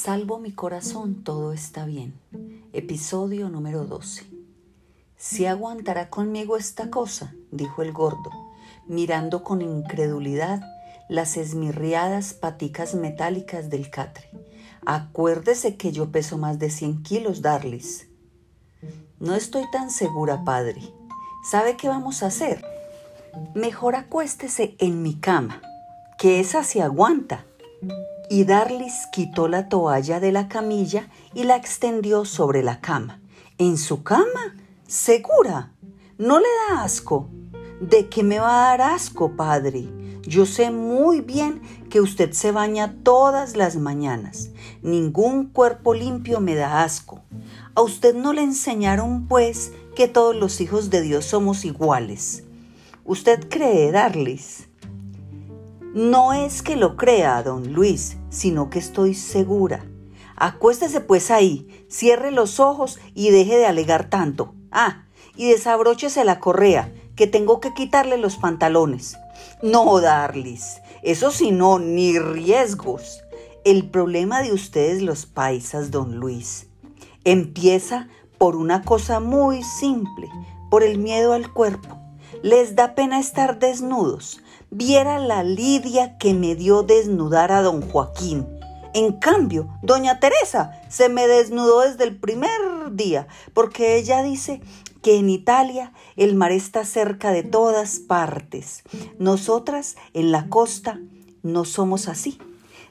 Salvo 0.00 0.38
mi 0.38 0.52
corazón, 0.52 1.24
todo 1.24 1.52
está 1.52 1.84
bien. 1.84 2.20
Episodio 2.72 3.48
número 3.48 3.84
12. 3.84 4.26
¿Si 5.16 5.44
aguantará 5.44 6.08
conmigo 6.08 6.56
esta 6.56 6.88
cosa? 6.88 7.34
dijo 7.50 7.82
el 7.82 7.92
gordo, 7.92 8.30
mirando 8.86 9.42
con 9.42 9.60
incredulidad 9.60 10.62
las 11.08 11.36
esmirriadas 11.36 12.32
paticas 12.32 12.94
metálicas 12.94 13.70
del 13.70 13.90
catre. 13.90 14.30
Acuérdese 14.86 15.76
que 15.76 15.90
yo 15.90 16.12
peso 16.12 16.38
más 16.38 16.60
de 16.60 16.70
100 16.70 17.02
kilos, 17.02 17.42
Darlis. 17.42 18.06
No 19.18 19.34
estoy 19.34 19.64
tan 19.72 19.90
segura, 19.90 20.44
padre. 20.44 20.80
¿Sabe 21.42 21.76
qué 21.76 21.88
vamos 21.88 22.22
a 22.22 22.26
hacer? 22.26 22.64
Mejor 23.56 23.96
acuéstese 23.96 24.76
en 24.78 25.02
mi 25.02 25.18
cama, 25.18 25.60
que 26.18 26.38
esa 26.38 26.62
se 26.62 26.82
aguanta. 26.82 27.47
Y 28.30 28.44
Darlis 28.44 29.06
quitó 29.10 29.48
la 29.48 29.70
toalla 29.70 30.20
de 30.20 30.32
la 30.32 30.48
camilla 30.48 31.08
y 31.34 31.44
la 31.44 31.56
extendió 31.56 32.26
sobre 32.26 32.62
la 32.62 32.80
cama. 32.80 33.20
¿En 33.56 33.78
su 33.78 34.02
cama? 34.02 34.54
¿Segura? 34.86 35.72
¿No 36.18 36.38
le 36.38 36.46
da 36.68 36.82
asco? 36.82 37.30
¿De 37.80 38.08
qué 38.08 38.22
me 38.22 38.38
va 38.38 38.72
a 38.72 38.76
dar 38.76 38.92
asco, 38.92 39.34
padre? 39.34 39.88
Yo 40.22 40.44
sé 40.44 40.70
muy 40.70 41.22
bien 41.22 41.62
que 41.88 42.02
usted 42.02 42.32
se 42.32 42.52
baña 42.52 42.96
todas 43.02 43.56
las 43.56 43.76
mañanas. 43.76 44.50
Ningún 44.82 45.46
cuerpo 45.46 45.94
limpio 45.94 46.40
me 46.40 46.54
da 46.54 46.82
asco. 46.82 47.22
A 47.74 47.80
usted 47.80 48.14
no 48.14 48.34
le 48.34 48.42
enseñaron, 48.42 49.26
pues, 49.26 49.72
que 49.96 50.06
todos 50.06 50.36
los 50.36 50.60
hijos 50.60 50.90
de 50.90 51.00
Dios 51.00 51.24
somos 51.24 51.64
iguales. 51.64 52.44
¿Usted 53.06 53.48
cree, 53.48 53.90
Darlis? 53.90 54.67
No 55.98 56.32
es 56.32 56.62
que 56.62 56.76
lo 56.76 56.96
crea, 56.96 57.42
don 57.42 57.72
Luis, 57.72 58.18
sino 58.30 58.70
que 58.70 58.78
estoy 58.78 59.14
segura. 59.14 59.84
Acuéstese 60.36 61.00
pues 61.00 61.32
ahí, 61.32 61.84
cierre 61.90 62.30
los 62.30 62.60
ojos 62.60 63.00
y 63.16 63.30
deje 63.30 63.56
de 63.56 63.66
alegar 63.66 64.08
tanto. 64.08 64.54
Ah, 64.70 65.06
y 65.34 65.48
desabróchese 65.48 66.24
la 66.24 66.38
correa, 66.38 66.94
que 67.16 67.26
tengo 67.26 67.58
que 67.58 67.74
quitarle 67.74 68.16
los 68.16 68.36
pantalones. 68.36 69.16
No, 69.60 70.00
Darlis, 70.00 70.80
eso 71.02 71.32
sí 71.32 71.50
no, 71.50 71.80
ni 71.80 72.16
riesgos. 72.16 73.24
El 73.64 73.90
problema 73.90 74.40
de 74.42 74.52
ustedes 74.52 75.02
los 75.02 75.26
paisas, 75.26 75.90
don 75.90 76.20
Luis, 76.20 76.68
empieza 77.24 78.06
por 78.38 78.54
una 78.54 78.82
cosa 78.82 79.18
muy 79.18 79.64
simple, 79.64 80.30
por 80.70 80.84
el 80.84 80.98
miedo 80.98 81.32
al 81.32 81.52
cuerpo. 81.52 81.98
Les 82.44 82.76
da 82.76 82.94
pena 82.94 83.18
estar 83.18 83.58
desnudos. 83.58 84.40
Viera 84.70 85.18
la 85.18 85.42
lidia 85.42 86.18
que 86.18 86.34
me 86.34 86.54
dio 86.54 86.82
desnudar 86.82 87.52
a 87.52 87.62
don 87.62 87.80
Joaquín. 87.80 88.46
En 88.92 89.12
cambio, 89.12 89.68
doña 89.82 90.20
Teresa 90.20 90.72
se 90.90 91.08
me 91.08 91.26
desnudó 91.26 91.80
desde 91.80 92.04
el 92.04 92.18
primer 92.18 92.50
día, 92.92 93.28
porque 93.54 93.96
ella 93.96 94.22
dice 94.22 94.60
que 95.02 95.18
en 95.18 95.30
Italia 95.30 95.92
el 96.16 96.34
mar 96.34 96.52
está 96.52 96.84
cerca 96.84 97.32
de 97.32 97.44
todas 97.44 97.98
partes. 97.98 98.82
Nosotras 99.18 99.96
en 100.12 100.32
la 100.32 100.48
costa 100.48 101.00
no 101.42 101.64
somos 101.64 102.06
así. 102.06 102.38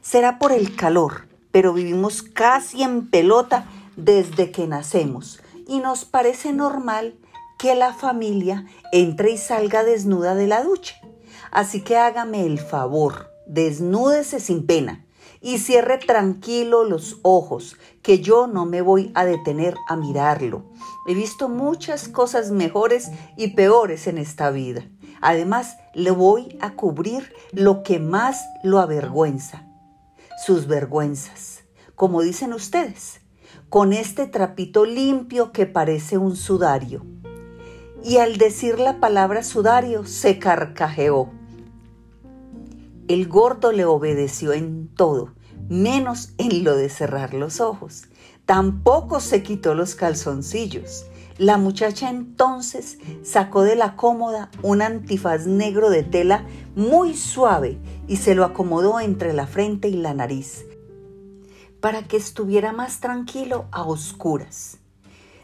Será 0.02 0.40
por 0.40 0.52
el 0.52 0.76
calor, 0.76 1.28
pero 1.52 1.74
vivimos 1.74 2.24
casi 2.24 2.82
en 2.82 3.08
pelota 3.08 3.70
desde 3.96 4.50
que 4.50 4.66
nacemos 4.66 5.42
y 5.68 5.78
nos 5.78 6.06
parece 6.06 6.54
normal 6.54 7.20
que 7.60 7.76
la 7.76 7.94
familia 7.94 8.66
entre 8.92 9.32
y 9.32 9.38
salga 9.38 9.84
desnuda 9.84 10.34
de 10.34 10.48
la 10.48 10.64
ducha. 10.64 10.96
Así 11.52 11.82
que 11.82 11.98
hágame 11.98 12.46
el 12.46 12.60
favor, 12.60 13.32
desnúdese 13.46 14.40
sin 14.40 14.66
pena 14.66 15.06
y 15.42 15.60
cierre 15.60 15.98
tranquilo 15.98 16.84
los 16.84 17.20
ojos, 17.22 17.78
que 18.02 18.20
yo 18.20 18.48
no 18.48 18.66
me 18.66 18.82
voy 18.82 19.12
a 19.16 19.26
detener 19.26 19.76
a 19.88 19.96
mirarlo. 19.96 20.66
He 21.08 21.14
visto 21.14 21.50
muchas 21.50 22.08
cosas 22.08 22.52
mejores 22.52 23.12
y 23.38 23.50
peores 23.50 24.08
en 24.08 24.18
esta 24.18 24.50
vida. 24.50 24.84
Además, 25.22 25.78
le 25.94 26.12
voy 26.12 26.58
a 26.62 26.74
cubrir 26.74 27.34
lo 27.52 27.84
que 27.84 28.00
más 28.00 28.46
lo 28.64 28.80
avergüenza, 28.80 29.68
sus 30.46 30.68
vergüenzas, 30.68 31.64
como 31.96 32.22
dicen 32.22 32.54
ustedes, 32.54 33.22
con 33.70 33.94
este 33.94 34.28
trapito 34.28 34.86
limpio 34.86 35.52
que 35.52 35.66
parece 35.66 36.18
un 36.18 36.36
sudario. 36.36 37.06
Y 38.04 38.18
al 38.18 38.38
decir 38.38 38.80
la 38.80 39.00
palabra 39.00 39.44
sudario, 39.44 40.06
se 40.06 40.40
carcajeó. 40.40 41.30
El 43.08 43.28
gordo 43.28 43.72
le 43.72 43.86
obedeció 43.86 44.54
en 44.54 44.88
todo, 44.88 45.34
menos 45.70 46.34
en 46.38 46.64
lo 46.64 46.76
de 46.76 46.90
cerrar 46.90 47.34
los 47.34 47.62
ojos. 47.62 48.04
Tampoco 48.46 49.20
se 49.20 49.44
quitó 49.44 49.76
los 49.76 49.96
calzoncillos. 49.96 51.06
La 51.38 51.58
muchacha 51.58 52.10
entonces 52.10 52.98
sacó 53.24 53.64
de 53.64 53.76
la 53.76 53.96
cómoda 53.96 54.50
un 54.64 54.82
antifaz 54.82 55.46
negro 55.46 55.90
de 55.90 56.04
tela 56.04 56.46
muy 56.76 57.16
suave 57.16 57.78
y 58.08 58.18
se 58.18 58.36
lo 58.36 58.44
acomodó 58.44 59.00
entre 59.00 59.34
la 59.34 59.48
frente 59.48 59.88
y 59.88 59.98
la 59.98 60.14
nariz 60.14 60.66
para 61.80 62.04
que 62.04 62.18
estuviera 62.18 62.74
más 62.74 63.00
tranquilo 63.00 63.68
a 63.72 63.84
oscuras. 63.84 64.80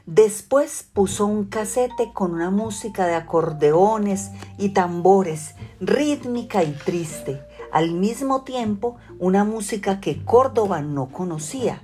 Después 0.05 0.83
puso 0.91 1.25
un 1.25 1.45
casete 1.45 2.11
con 2.11 2.33
una 2.33 2.49
música 2.51 3.07
de 3.07 3.15
acordeones 3.15 4.31
y 4.57 4.69
tambores, 4.69 5.55
rítmica 5.79 6.61
y 6.61 6.73
triste, 6.73 7.41
al 7.71 7.93
mismo 7.93 8.43
tiempo 8.43 8.97
una 9.17 9.45
música 9.45 10.01
que 10.01 10.25
Córdoba 10.25 10.81
no 10.81 11.09
conocía 11.09 11.83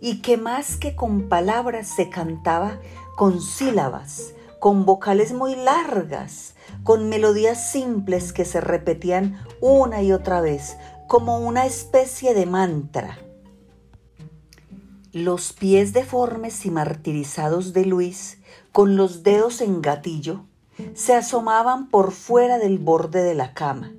y 0.00 0.22
que 0.22 0.36
más 0.36 0.76
que 0.76 0.96
con 0.96 1.28
palabras 1.28 1.86
se 1.86 2.10
cantaba 2.10 2.80
con 3.16 3.40
sílabas, 3.40 4.34
con 4.58 4.84
vocales 4.84 5.32
muy 5.32 5.54
largas, 5.54 6.54
con 6.82 7.08
melodías 7.08 7.70
simples 7.70 8.32
que 8.32 8.44
se 8.44 8.60
repetían 8.60 9.40
una 9.60 10.02
y 10.02 10.10
otra 10.10 10.40
vez, 10.40 10.76
como 11.06 11.38
una 11.38 11.64
especie 11.66 12.34
de 12.34 12.46
mantra. 12.46 13.18
Los 15.12 15.52
pies 15.52 15.92
deformes 15.92 16.64
y 16.64 16.70
martirizados 16.70 17.74
de 17.74 17.84
Luis, 17.84 18.38
con 18.72 18.96
los 18.96 19.22
dedos 19.22 19.60
en 19.60 19.82
gatillo, 19.82 20.46
se 20.94 21.12
asomaban 21.12 21.90
por 21.90 22.12
fuera 22.12 22.56
del 22.56 22.78
borde 22.78 23.22
de 23.22 23.34
la 23.34 23.52
cama, 23.52 23.92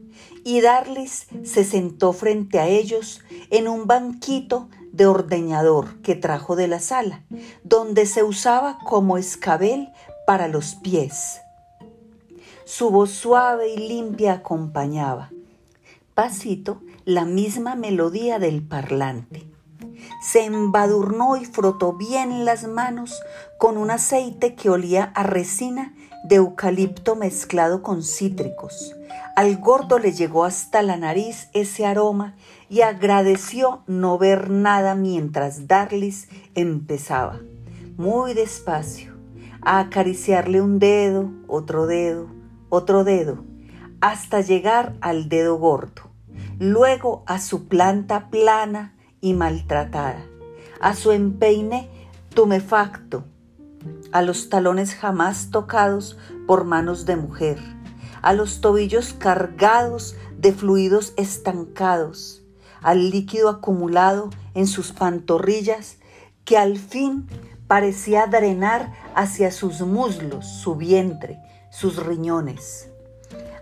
y 0.44 0.62
Darlis 0.62 1.28
se 1.44 1.66
sentó 1.66 2.14
frente 2.14 2.60
a 2.60 2.68
ellos 2.68 3.22
en 3.52 3.68
un 3.68 3.86
banquito 3.86 4.70
de 4.92 5.06
ordeñador 5.06 6.02
que 6.02 6.16
trajo 6.16 6.56
de 6.56 6.68
la 6.68 6.80
sala, 6.80 7.24
donde 7.64 8.08
se 8.08 8.24
usaba 8.24 8.80
como 8.84 9.20
escabel 9.20 9.90
para 10.26 10.48
los 10.48 10.74
pies. 10.74 11.42
Su 12.66 12.90
voz 12.90 13.12
suave 13.12 13.72
y 13.72 13.88
limpia 13.88 14.34
acompañaba, 14.34 15.30
pasito, 16.16 16.82
la 17.06 17.26
misma 17.26 17.76
melodía 17.76 18.40
del 18.40 18.64
parlante 18.64 19.53
se 20.22 20.46
embadurnó 20.46 21.38
y 21.38 21.46
frotó 21.46 21.94
bien 21.94 22.46
las 22.46 22.68
manos 22.68 23.22
con 23.58 23.78
un 23.78 23.92
aceite 23.92 24.56
que 24.56 24.70
olía 24.70 25.12
a 25.16 25.24
resina 25.24 25.94
de 26.24 26.36
eucalipto 26.36 27.16
mezclado 27.16 27.82
con 27.82 28.02
cítricos. 28.02 28.96
Al 29.36 29.58
gordo 29.58 30.00
le 30.00 30.12
llegó 30.12 30.46
hasta 30.46 30.82
la 30.82 30.96
nariz 30.96 31.50
ese 31.54 31.86
aroma 31.86 32.36
y 32.70 32.82
agradeció 32.82 33.84
no 33.88 34.18
ver 34.18 34.50
nada 34.50 34.96
mientras 34.96 35.68
Darlis 35.68 36.30
empezaba, 36.56 37.40
muy 37.98 38.34
despacio, 38.34 39.14
a 39.62 39.80
acariciarle 39.80 40.62
un 40.62 40.80
dedo, 40.80 41.32
otro 41.48 41.88
dedo, 41.88 42.28
otro 42.70 43.04
dedo, 43.04 43.44
hasta 44.02 44.42
llegar 44.42 44.96
al 45.02 45.30
dedo 45.30 45.58
gordo, 45.58 46.04
luego 46.60 47.24
a 47.26 47.40
su 47.40 47.68
planta 47.68 48.30
plana 48.30 48.93
y 49.24 49.34
maltratada, 49.34 50.26
a 50.82 50.94
su 50.96 51.12
empeine 51.14 51.90
tumefacto, 52.36 53.24
a 54.12 54.22
los 54.22 54.50
talones 54.50 54.94
jamás 54.94 55.50
tocados 55.50 56.18
por 56.46 56.66
manos 56.66 57.06
de 57.06 57.16
mujer, 57.16 57.58
a 58.22 58.34
los 58.34 58.60
tobillos 58.60 59.14
cargados 59.14 60.18
de 60.38 60.52
fluidos 60.52 61.14
estancados, 61.16 62.44
al 62.82 63.12
líquido 63.12 63.48
acumulado 63.48 64.30
en 64.56 64.68
sus 64.68 64.92
pantorrillas 64.92 66.00
que 66.44 66.58
al 66.58 66.78
fin 66.78 67.26
parecía 67.66 68.28
drenar 68.28 68.94
hacia 69.16 69.52
sus 69.52 69.80
muslos, 69.80 70.46
su 70.46 70.76
vientre, 70.76 71.40
sus 71.72 71.96
riñones. 71.96 72.90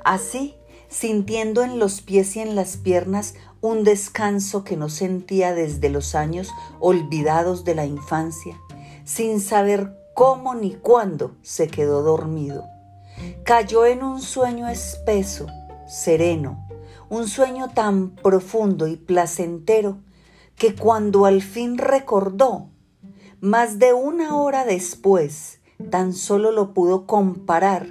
Así, 0.04 0.56
sintiendo 0.90 1.62
en 1.62 1.78
los 1.78 2.02
pies 2.02 2.36
y 2.36 2.40
en 2.40 2.56
las 2.56 2.78
piernas 2.78 3.36
un 3.62 3.84
descanso 3.84 4.64
que 4.64 4.76
no 4.76 4.90
sentía 4.90 5.54
desde 5.54 5.90
los 5.90 6.16
años 6.16 6.50
olvidados 6.80 7.64
de 7.64 7.76
la 7.76 7.86
infancia, 7.86 8.60
sin 9.06 9.40
saber 9.40 9.96
cómo 10.16 10.56
ni 10.56 10.74
cuándo 10.74 11.36
se 11.44 11.68
quedó 11.68 12.02
dormido. 12.02 12.66
Cayó 13.44 13.86
en 13.86 14.04
un 14.04 14.22
sueño 14.22 14.68
espeso, 14.68 15.46
sereno, 15.88 16.68
un 17.10 17.28
sueño 17.28 17.70
tan 17.70 18.16
profundo 18.16 18.88
y 18.88 18.96
placentero 18.96 20.00
que 20.56 20.76
cuando 20.76 21.26
al 21.26 21.42
fin 21.42 21.78
recordó, 21.78 22.70
más 23.42 23.80
de 23.80 23.94
una 23.94 24.36
hora 24.36 24.66
después, 24.66 25.60
tan 25.90 26.14
solo 26.14 26.52
lo 26.52 26.74
pudo 26.74 27.06
comparar 27.06 27.88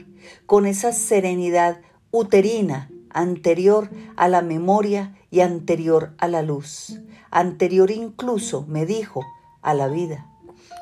con 0.46 0.66
esa 0.66 0.93
serenidad 0.93 1.81
uterina 2.11 2.90
anterior 3.12 3.91
a 4.17 4.29
la 4.29 4.43
memoria 4.43 5.17
y 5.31 5.41
anterior 5.41 6.15
a 6.19 6.29
la 6.29 6.43
luz, 6.43 7.01
anterior 7.31 7.91
incluso, 7.91 8.65
me 8.67 8.87
dijo, 8.87 9.25
a 9.62 9.75
la 9.75 9.89
vida. 9.89 10.27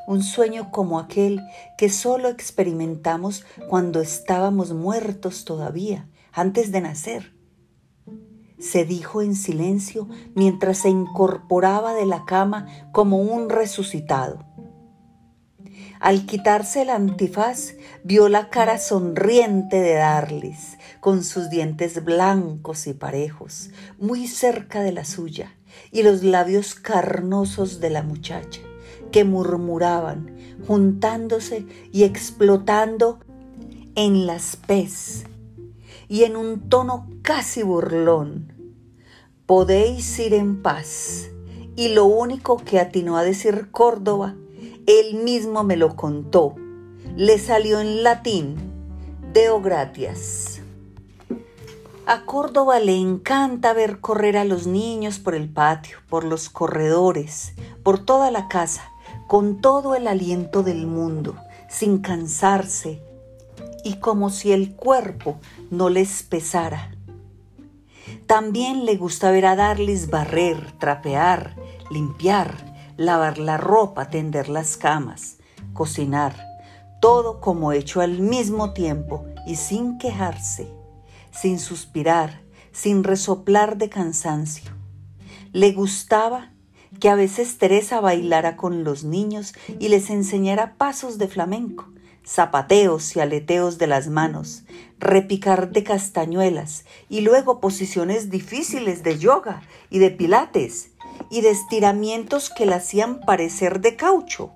Un 0.06 0.22
sueño 0.22 0.70
como 0.70 0.98
aquel 0.98 1.42
que 1.76 1.90
solo 1.90 2.28
experimentamos 2.28 3.44
cuando 3.68 4.00
estábamos 4.00 4.72
muertos 4.72 5.44
todavía, 5.44 6.08
antes 6.32 6.72
de 6.72 6.80
nacer. 6.80 7.34
Se 8.58 8.84
dijo 8.84 9.22
en 9.22 9.36
silencio 9.36 10.08
mientras 10.34 10.78
se 10.78 10.88
incorporaba 10.88 11.94
de 11.94 12.06
la 12.06 12.24
cama 12.24 12.66
como 12.92 13.18
un 13.18 13.50
resucitado. 13.50 14.47
Al 16.00 16.26
quitarse 16.26 16.82
el 16.82 16.90
antifaz, 16.90 17.74
vio 18.04 18.28
la 18.28 18.50
cara 18.50 18.78
sonriente 18.78 19.80
de 19.80 19.94
Darlis, 19.94 20.78
con 21.00 21.24
sus 21.24 21.50
dientes 21.50 22.04
blancos 22.04 22.86
y 22.86 22.92
parejos, 22.92 23.70
muy 23.98 24.28
cerca 24.28 24.82
de 24.82 24.92
la 24.92 25.04
suya, 25.04 25.56
y 25.90 26.02
los 26.02 26.22
labios 26.22 26.74
carnosos 26.74 27.80
de 27.80 27.90
la 27.90 28.02
muchacha, 28.02 28.60
que 29.10 29.24
murmuraban, 29.24 30.36
juntándose 30.66 31.66
y 31.92 32.04
explotando 32.04 33.18
en 33.96 34.26
las 34.26 34.56
pez, 34.56 35.24
y 36.08 36.24
en 36.24 36.36
un 36.36 36.68
tono 36.68 37.08
casi 37.22 37.62
burlón. 37.62 38.52
Podéis 39.46 40.18
ir 40.18 40.34
en 40.34 40.62
paz. 40.62 41.30
Y 41.74 41.88
lo 41.88 42.06
único 42.06 42.56
que 42.56 42.80
atinó 42.80 43.16
a 43.16 43.22
decir 43.22 43.70
Córdoba 43.70 44.34
él 44.88 45.16
mismo 45.16 45.64
me 45.64 45.76
lo 45.76 45.96
contó. 45.96 46.54
Le 47.14 47.38
salió 47.38 47.78
en 47.78 48.02
latín. 48.02 48.56
Deo 49.34 49.60
gratias. 49.60 50.62
A 52.06 52.24
Córdoba 52.24 52.80
le 52.80 52.96
encanta 52.96 53.74
ver 53.74 54.00
correr 54.00 54.38
a 54.38 54.46
los 54.46 54.66
niños 54.66 55.18
por 55.18 55.34
el 55.34 55.50
patio, 55.50 55.98
por 56.08 56.24
los 56.24 56.48
corredores, 56.48 57.52
por 57.82 57.98
toda 57.98 58.30
la 58.30 58.48
casa, 58.48 58.90
con 59.26 59.60
todo 59.60 59.94
el 59.94 60.08
aliento 60.08 60.62
del 60.62 60.86
mundo, 60.86 61.36
sin 61.68 61.98
cansarse 61.98 63.02
y 63.84 63.96
como 63.96 64.30
si 64.30 64.52
el 64.52 64.74
cuerpo 64.74 65.36
no 65.70 65.90
les 65.90 66.22
pesara. 66.22 66.92
También 68.26 68.86
le 68.86 68.96
gusta 68.96 69.30
ver 69.30 69.44
a 69.44 69.54
darles 69.54 70.08
barrer, 70.08 70.72
trapear, 70.78 71.56
limpiar, 71.90 72.67
lavar 72.98 73.38
la 73.38 73.56
ropa, 73.56 74.10
tender 74.10 74.48
las 74.48 74.76
camas, 74.76 75.36
cocinar, 75.72 76.34
todo 77.00 77.40
como 77.40 77.72
hecho 77.72 78.00
al 78.00 78.18
mismo 78.18 78.72
tiempo 78.72 79.24
y 79.46 79.54
sin 79.54 79.98
quejarse, 79.98 80.68
sin 81.30 81.60
suspirar, 81.60 82.42
sin 82.72 83.04
resoplar 83.04 83.78
de 83.78 83.88
cansancio. 83.88 84.72
Le 85.52 85.72
gustaba 85.72 86.50
que 87.00 87.08
a 87.08 87.14
veces 87.14 87.56
Teresa 87.58 88.00
bailara 88.00 88.56
con 88.56 88.82
los 88.82 89.04
niños 89.04 89.54
y 89.78 89.88
les 89.90 90.10
enseñara 90.10 90.74
pasos 90.76 91.18
de 91.18 91.28
flamenco, 91.28 91.88
zapateos 92.26 93.14
y 93.14 93.20
aleteos 93.20 93.78
de 93.78 93.86
las 93.86 94.08
manos, 94.08 94.64
repicar 94.98 95.70
de 95.70 95.84
castañuelas 95.84 96.84
y 97.08 97.20
luego 97.20 97.60
posiciones 97.60 98.28
difíciles 98.28 99.04
de 99.04 99.18
yoga 99.20 99.62
y 99.88 100.00
de 100.00 100.10
pilates 100.10 100.90
y 101.30 101.40
de 101.40 101.50
estiramientos 101.50 102.50
que 102.50 102.66
la 102.66 102.76
hacían 102.76 103.20
parecer 103.20 103.80
de 103.80 103.96
caucho, 103.96 104.52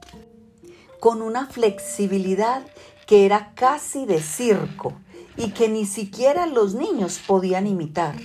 con 1.00 1.22
una 1.22 1.46
flexibilidad 1.46 2.62
que 3.06 3.26
era 3.26 3.52
casi 3.54 4.06
de 4.06 4.22
circo 4.22 4.94
y 5.36 5.50
que 5.50 5.68
ni 5.68 5.86
siquiera 5.86 6.46
los 6.46 6.74
niños 6.74 7.20
podían 7.26 7.66
imitar. 7.66 8.16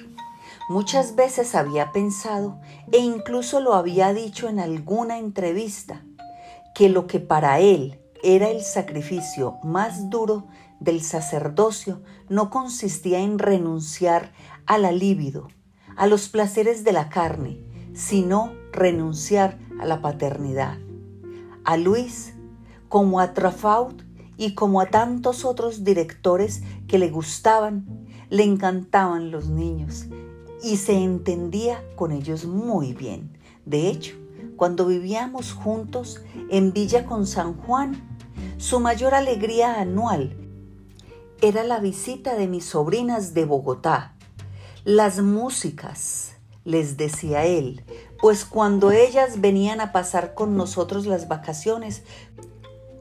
Muchas 0.70 1.16
veces 1.16 1.56
había 1.56 1.92
pensado, 1.92 2.60
e 2.92 2.98
incluso 2.98 3.62
lo 3.62 3.74
había 3.74 4.14
dicho 4.14 4.50
en 4.50 4.60
alguna 4.60 5.18
entrevista, 5.18 6.04
que 6.76 6.90
lo 6.90 7.08
que 7.08 7.20
para 7.20 7.60
él 7.60 8.00
era 8.22 8.50
el 8.50 8.62
sacrificio 8.62 9.58
más 9.64 10.10
duro 10.10 10.48
del 10.80 11.02
sacerdocio 11.02 12.02
no 12.30 12.50
consistía 12.50 13.20
en 13.20 13.40
renunciar 13.40 14.32
a 14.66 14.78
la 14.78 14.92
libido, 14.92 15.48
a 15.96 16.08
los 16.08 16.28
placeres 16.30 16.84
de 16.84 16.92
la 16.92 17.10
carne, 17.10 17.67
sino 17.98 18.54
renunciar 18.72 19.58
a 19.82 19.86
la 19.86 20.02
paternidad. 20.02 20.78
A 21.64 21.78
Luis, 21.78 22.36
como 22.90 23.20
a 23.20 23.34
Trafaut 23.34 24.04
y 24.38 24.54
como 24.54 24.80
a 24.80 24.86
tantos 24.86 25.44
otros 25.44 25.84
directores 25.84 26.62
que 26.88 27.00
le 27.00 27.10
gustaban, 27.10 28.06
le 28.30 28.44
encantaban 28.44 29.32
los 29.32 29.50
niños 29.50 30.06
y 30.62 30.78
se 30.78 30.94
entendía 30.94 31.84
con 31.96 32.12
ellos 32.12 32.46
muy 32.46 32.94
bien. 32.94 33.36
De 33.66 33.88
hecho, 33.88 34.16
cuando 34.56 34.86
vivíamos 34.86 35.54
juntos 35.54 36.22
en 36.52 36.74
Villa 36.74 37.06
con 37.06 37.26
San 37.26 37.56
Juan, 37.56 38.18
su 38.58 38.80
mayor 38.80 39.16
alegría 39.16 39.82
anual 39.82 40.38
era 41.42 41.64
la 41.64 41.80
visita 41.80 42.36
de 42.36 42.48
mis 42.48 42.66
sobrinas 42.66 43.34
de 43.34 43.46
Bogotá, 43.46 44.16
las 44.84 45.20
músicas, 45.20 46.37
les 46.68 46.98
decía 46.98 47.46
él, 47.46 47.82
pues 48.20 48.44
cuando 48.44 48.92
ellas 48.92 49.40
venían 49.40 49.80
a 49.80 49.94
pasar 49.94 50.34
con 50.34 50.58
nosotros 50.58 51.06
las 51.06 51.30
vacaciones, 51.30 52.04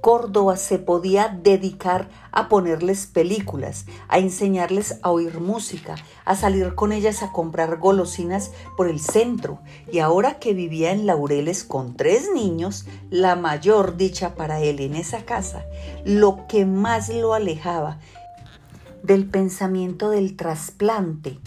Córdoba 0.01 0.57
se 0.57 0.79
podía 0.79 1.37
dedicar 1.43 2.09
a 2.31 2.49
ponerles 2.49 3.09
películas, 3.09 3.87
a 4.07 4.19
enseñarles 4.21 5.01
a 5.03 5.11
oír 5.11 5.41
música, 5.41 5.97
a 6.25 6.37
salir 6.37 6.77
con 6.77 6.93
ellas 6.93 7.25
a 7.25 7.33
comprar 7.33 7.79
golosinas 7.79 8.53
por 8.77 8.87
el 8.87 9.01
centro. 9.01 9.59
Y 9.91 9.99
ahora 9.99 10.39
que 10.39 10.55
vivía 10.55 10.93
en 10.93 11.05
Laureles 11.05 11.65
con 11.65 11.97
tres 11.97 12.29
niños, 12.33 12.87
la 13.11 13.35
mayor 13.35 13.97
dicha 13.97 14.37
para 14.37 14.61
él 14.61 14.79
en 14.79 14.95
esa 14.95 15.25
casa, 15.25 15.65
lo 16.05 16.47
que 16.47 16.67
más 16.67 17.09
lo 17.09 17.35
alejaba 17.35 17.99
del 19.03 19.29
pensamiento 19.29 20.11
del 20.11 20.37
trasplante 20.37 21.41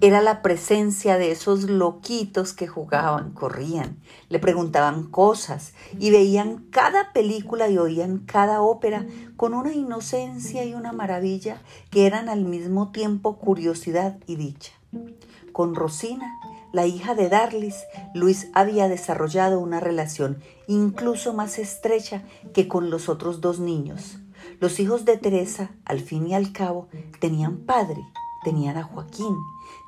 era 0.00 0.22
la 0.22 0.40
presencia 0.40 1.18
de 1.18 1.30
esos 1.30 1.64
loquitos 1.64 2.54
que 2.54 2.66
jugaban, 2.66 3.32
corrían, 3.32 3.98
le 4.30 4.38
preguntaban 4.38 5.04
cosas 5.04 5.74
y 5.98 6.10
veían 6.10 6.66
cada 6.70 7.12
película 7.12 7.68
y 7.68 7.76
oían 7.76 8.18
cada 8.18 8.62
ópera 8.62 9.06
con 9.36 9.52
una 9.52 9.74
inocencia 9.74 10.64
y 10.64 10.72
una 10.72 10.92
maravilla 10.92 11.60
que 11.90 12.06
eran 12.06 12.30
al 12.30 12.44
mismo 12.44 12.92
tiempo 12.92 13.36
curiosidad 13.36 14.16
y 14.26 14.36
dicha. 14.36 14.72
Con 15.52 15.74
Rosina, 15.74 16.32
la 16.72 16.86
hija 16.86 17.14
de 17.14 17.28
Darlis, 17.28 17.76
Luis 18.14 18.48
había 18.54 18.88
desarrollado 18.88 19.60
una 19.60 19.80
relación 19.80 20.38
incluso 20.66 21.34
más 21.34 21.58
estrecha 21.58 22.22
que 22.54 22.68
con 22.68 22.88
los 22.88 23.08
otros 23.08 23.40
dos 23.40 23.58
niños. 23.58 24.18
Los 24.60 24.80
hijos 24.80 25.04
de 25.04 25.18
Teresa, 25.18 25.72
al 25.84 26.00
fin 26.00 26.26
y 26.26 26.34
al 26.34 26.52
cabo, 26.52 26.88
tenían 27.18 27.58
padre, 27.58 28.00
tenían 28.44 28.76
a 28.76 28.84
Joaquín, 28.84 29.36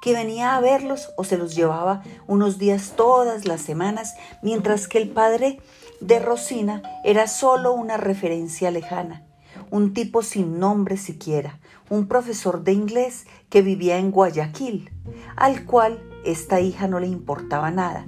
que 0.03 0.13
venía 0.13 0.57
a 0.57 0.61
verlos 0.61 1.13
o 1.17 1.23
se 1.23 1.39
los 1.39 1.55
llevaba 1.55 2.03
unos 2.27 2.59
días 2.59 2.95
todas 2.97 3.47
las 3.47 3.63
semanas, 3.63 4.15
mientras 4.43 4.89
que 4.89 4.99
el 4.99 5.09
padre 5.09 5.61
de 6.01 6.19
Rosina 6.19 6.83
era 7.05 7.29
solo 7.29 7.73
una 7.73 7.97
referencia 7.97 8.73
lejana, 8.73 9.25
un 9.71 9.95
tipo 9.95 10.23
sin 10.23 10.59
nombre 10.59 10.97
siquiera, 10.97 11.61
un 11.89 12.09
profesor 12.09 12.65
de 12.65 12.73
inglés 12.73 13.27
que 13.49 13.63
vivía 13.63 13.97
en 13.99 14.11
Guayaquil, 14.11 14.91
al 15.37 15.65
cual 15.67 16.03
esta 16.25 16.59
hija 16.61 16.89
no 16.89 16.99
le 16.99 17.07
importaba 17.07 17.71
nada. 17.71 18.05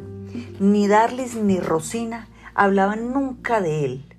Ni 0.59 0.89
Darlis 0.89 1.37
ni 1.37 1.61
Rosina 1.61 2.29
hablaban 2.57 3.13
nunca 3.13 3.61
de 3.61 3.85
él, 3.85 4.17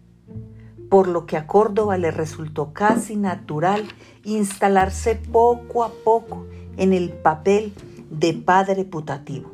por 0.89 1.09
lo 1.09 1.25
que 1.25 1.35
a 1.35 1.45
Córdoba 1.45 1.97
le 1.97 2.11
resultó 2.11 2.71
casi 2.71 3.17
natural 3.17 3.85
instalarse 4.23 5.15
poco 5.15 5.83
a 5.83 5.91
poco 6.05 6.45
en 6.77 6.93
el 6.93 7.11
papel 7.11 7.73
de 8.09 8.33
padre 8.33 8.85
putativo. 8.85 9.51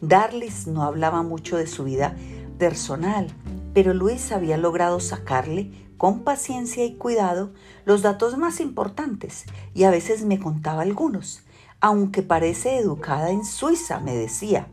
Darlis 0.00 0.66
no 0.66 0.82
hablaba 0.82 1.22
mucho 1.22 1.56
de 1.56 1.66
su 1.66 1.84
vida 1.84 2.16
personal, 2.58 3.28
pero 3.72 3.94
Luis 3.94 4.32
había 4.32 4.56
logrado 4.56 5.00
sacarle 5.00 5.70
con 5.96 6.20
paciencia 6.20 6.84
y 6.84 6.94
cuidado 6.94 7.52
los 7.84 8.02
datos 8.02 8.36
más 8.36 8.60
importantes 8.60 9.44
y 9.74 9.84
a 9.84 9.90
veces 9.90 10.24
me 10.24 10.38
contaba 10.38 10.82
algunos, 10.82 11.42
aunque 11.80 12.22
parece 12.22 12.78
educada 12.78 13.30
en 13.30 13.44
Suiza, 13.44 14.00
me 14.00 14.14
decía, 14.14 14.68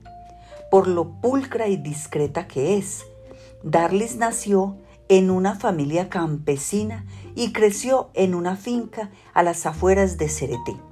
por 0.69 0.87
lo 0.87 1.21
pulcra 1.21 1.67
y 1.67 1.77
discreta 1.77 2.47
que 2.47 2.77
es. 2.77 3.05
Darlis 3.63 4.15
nació 4.15 4.77
en 5.09 5.29
una 5.29 5.55
familia 5.55 6.09
campesina 6.09 7.05
y 7.35 7.51
creció 7.51 8.09
en 8.13 8.33
una 8.33 8.55
finca 8.55 9.11
a 9.33 9.43
las 9.43 9.65
afueras 9.65 10.17
de 10.17 10.29
Cereté. 10.29 10.90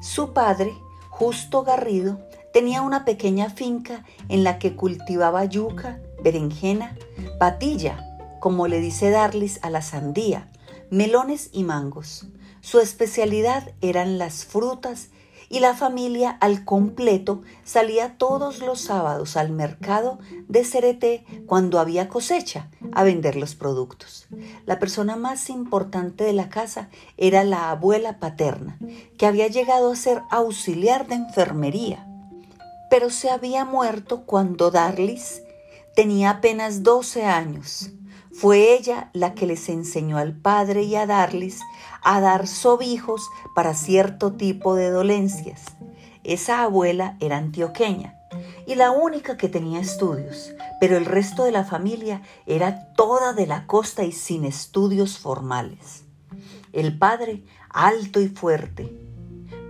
Su 0.00 0.32
padre, 0.32 0.74
Justo 1.10 1.62
Garrido, 1.62 2.20
tenía 2.52 2.82
una 2.82 3.04
pequeña 3.04 3.50
finca 3.50 4.04
en 4.28 4.44
la 4.44 4.58
que 4.58 4.76
cultivaba 4.76 5.44
yuca, 5.44 6.00
berenjena, 6.22 6.96
patilla, 7.38 8.02
como 8.40 8.68
le 8.68 8.80
dice 8.80 9.10
Darlis 9.10 9.58
a 9.62 9.70
la 9.70 9.82
sandía, 9.82 10.48
melones 10.90 11.50
y 11.52 11.64
mangos. 11.64 12.26
Su 12.60 12.80
especialidad 12.80 13.72
eran 13.80 14.18
las 14.18 14.44
frutas 14.44 15.08
y 15.48 15.60
la 15.60 15.74
familia 15.74 16.30
al 16.40 16.64
completo 16.64 17.42
salía 17.64 18.16
todos 18.18 18.60
los 18.60 18.80
sábados 18.80 19.36
al 19.36 19.50
mercado 19.50 20.18
de 20.48 20.64
Cereté 20.64 21.24
cuando 21.46 21.78
había 21.78 22.08
cosecha 22.08 22.68
a 22.92 23.04
vender 23.04 23.36
los 23.36 23.54
productos. 23.54 24.26
La 24.64 24.78
persona 24.78 25.16
más 25.16 25.50
importante 25.50 26.24
de 26.24 26.32
la 26.32 26.48
casa 26.48 26.88
era 27.16 27.44
la 27.44 27.70
abuela 27.70 28.18
paterna, 28.18 28.78
que 29.18 29.26
había 29.26 29.48
llegado 29.48 29.92
a 29.92 29.96
ser 29.96 30.22
auxiliar 30.30 31.06
de 31.06 31.16
enfermería, 31.16 32.06
pero 32.90 33.10
se 33.10 33.30
había 33.30 33.64
muerto 33.64 34.22
cuando 34.24 34.70
Darlis 34.70 35.42
tenía 35.94 36.30
apenas 36.30 36.82
12 36.82 37.24
años. 37.24 37.90
Fue 38.32 38.74
ella 38.74 39.10
la 39.12 39.34
que 39.34 39.46
les 39.46 39.68
enseñó 39.68 40.18
al 40.18 40.34
padre 40.34 40.82
y 40.82 40.96
a 40.96 41.06
Darlis 41.06 41.60
a 42.02 42.20
dar 42.20 42.46
sobijos 42.46 43.28
para 43.54 43.74
cierto 43.74 44.32
tipo 44.32 44.74
de 44.74 44.90
dolencias. 44.90 45.62
Esa 46.24 46.62
abuela 46.62 47.16
era 47.20 47.38
antioqueña 47.38 48.16
y 48.66 48.74
la 48.74 48.90
única 48.90 49.36
que 49.36 49.48
tenía 49.48 49.80
estudios, 49.80 50.52
pero 50.80 50.96
el 50.96 51.04
resto 51.04 51.44
de 51.44 51.52
la 51.52 51.64
familia 51.64 52.22
era 52.46 52.92
toda 52.94 53.32
de 53.32 53.46
la 53.46 53.66
costa 53.66 54.04
y 54.04 54.12
sin 54.12 54.44
estudios 54.44 55.18
formales. 55.18 56.04
El 56.72 56.98
padre, 56.98 57.44
alto 57.70 58.20
y 58.20 58.28
fuerte, 58.28 58.92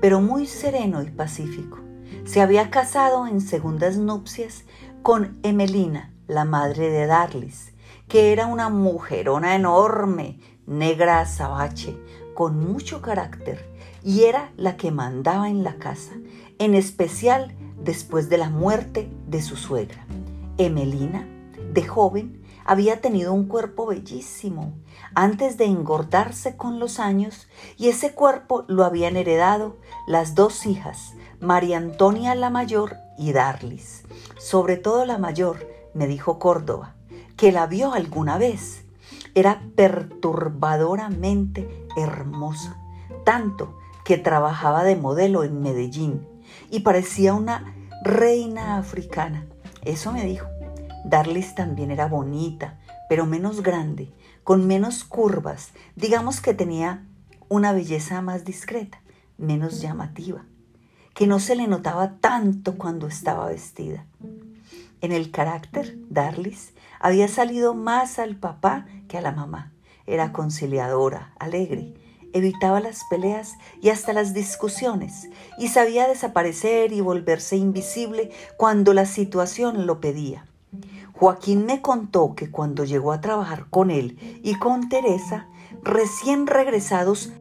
pero 0.00 0.20
muy 0.20 0.46
sereno 0.46 1.02
y 1.02 1.10
pacífico, 1.10 1.78
se 2.24 2.40
había 2.40 2.70
casado 2.70 3.26
en 3.26 3.40
segundas 3.40 3.96
nupcias 3.96 4.64
con 5.02 5.38
Emelina, 5.42 6.12
la 6.26 6.44
madre 6.44 6.90
de 6.90 7.06
Darlis, 7.06 7.72
que 8.08 8.32
era 8.32 8.46
una 8.46 8.68
mujerona 8.68 9.54
enorme, 9.54 10.40
negra 10.66 11.20
azabache, 11.20 11.98
con 12.34 12.58
mucho 12.58 13.00
carácter 13.00 13.72
y 14.02 14.24
era 14.24 14.52
la 14.56 14.76
que 14.76 14.90
mandaba 14.90 15.48
en 15.48 15.64
la 15.64 15.76
casa, 15.76 16.12
en 16.58 16.74
especial 16.74 17.56
después 17.76 18.28
de 18.28 18.38
la 18.38 18.50
muerte 18.50 19.10
de 19.26 19.42
su 19.42 19.56
suegra. 19.56 20.06
Emelina, 20.58 21.26
de 21.72 21.84
joven, 21.84 22.42
había 22.64 23.00
tenido 23.00 23.32
un 23.32 23.46
cuerpo 23.46 23.86
bellísimo 23.86 24.74
antes 25.14 25.56
de 25.56 25.66
engordarse 25.66 26.56
con 26.56 26.78
los 26.80 26.98
años 26.98 27.48
y 27.76 27.88
ese 27.88 28.12
cuerpo 28.12 28.64
lo 28.66 28.84
habían 28.84 29.16
heredado 29.16 29.76
las 30.06 30.34
dos 30.34 30.66
hijas, 30.66 31.14
María 31.40 31.78
Antonia 31.78 32.34
la 32.34 32.50
mayor 32.50 32.96
y 33.18 33.32
Darlis. 33.32 34.02
Sobre 34.38 34.76
todo 34.76 35.04
la 35.04 35.18
mayor, 35.18 35.68
me 35.94 36.06
dijo 36.06 36.38
Córdoba, 36.38 36.95
que 37.36 37.52
la 37.52 37.66
vio 37.66 37.92
alguna 37.92 38.38
vez. 38.38 38.84
Era 39.34 39.62
perturbadoramente 39.76 41.86
hermosa, 41.96 42.78
tanto 43.24 43.78
que 44.04 44.18
trabajaba 44.18 44.84
de 44.84 44.96
modelo 44.96 45.44
en 45.44 45.60
Medellín 45.60 46.26
y 46.70 46.80
parecía 46.80 47.34
una 47.34 47.74
reina 48.02 48.78
africana. 48.78 49.46
Eso 49.82 50.12
me 50.12 50.24
dijo. 50.24 50.46
Darlis 51.04 51.54
también 51.54 51.90
era 51.90 52.06
bonita, 52.06 52.78
pero 53.08 53.26
menos 53.26 53.62
grande, 53.62 54.12
con 54.42 54.66
menos 54.66 55.04
curvas. 55.04 55.72
Digamos 55.94 56.40
que 56.40 56.54
tenía 56.54 57.04
una 57.48 57.72
belleza 57.72 58.22
más 58.22 58.44
discreta, 58.44 59.00
menos 59.38 59.80
llamativa, 59.80 60.44
que 61.14 61.28
no 61.28 61.38
se 61.38 61.54
le 61.54 61.68
notaba 61.68 62.16
tanto 62.18 62.76
cuando 62.76 63.06
estaba 63.06 63.46
vestida. 63.46 64.04
En 65.00 65.12
el 65.12 65.30
carácter, 65.30 65.96
Darlis 66.10 66.72
había 67.00 67.28
salido 67.28 67.74
más 67.74 68.18
al 68.18 68.36
papá 68.36 68.86
que 69.08 69.18
a 69.18 69.20
la 69.20 69.32
mamá. 69.32 69.72
Era 70.06 70.32
conciliadora, 70.32 71.32
alegre, 71.38 71.94
evitaba 72.32 72.80
las 72.80 73.04
peleas 73.10 73.54
y 73.80 73.90
hasta 73.90 74.12
las 74.12 74.34
discusiones, 74.34 75.28
y 75.58 75.68
sabía 75.68 76.06
desaparecer 76.06 76.92
y 76.92 77.00
volverse 77.00 77.56
invisible 77.56 78.30
cuando 78.56 78.92
la 78.94 79.06
situación 79.06 79.86
lo 79.86 80.00
pedía. 80.00 80.46
Joaquín 81.12 81.64
me 81.64 81.80
contó 81.80 82.34
que 82.34 82.50
cuando 82.50 82.84
llegó 82.84 83.12
a 83.12 83.20
trabajar 83.20 83.66
con 83.70 83.90
él 83.90 84.18
y 84.42 84.54
con 84.56 84.88
Teresa, 84.88 85.48
recién 85.82 86.46
regresados 86.46 87.32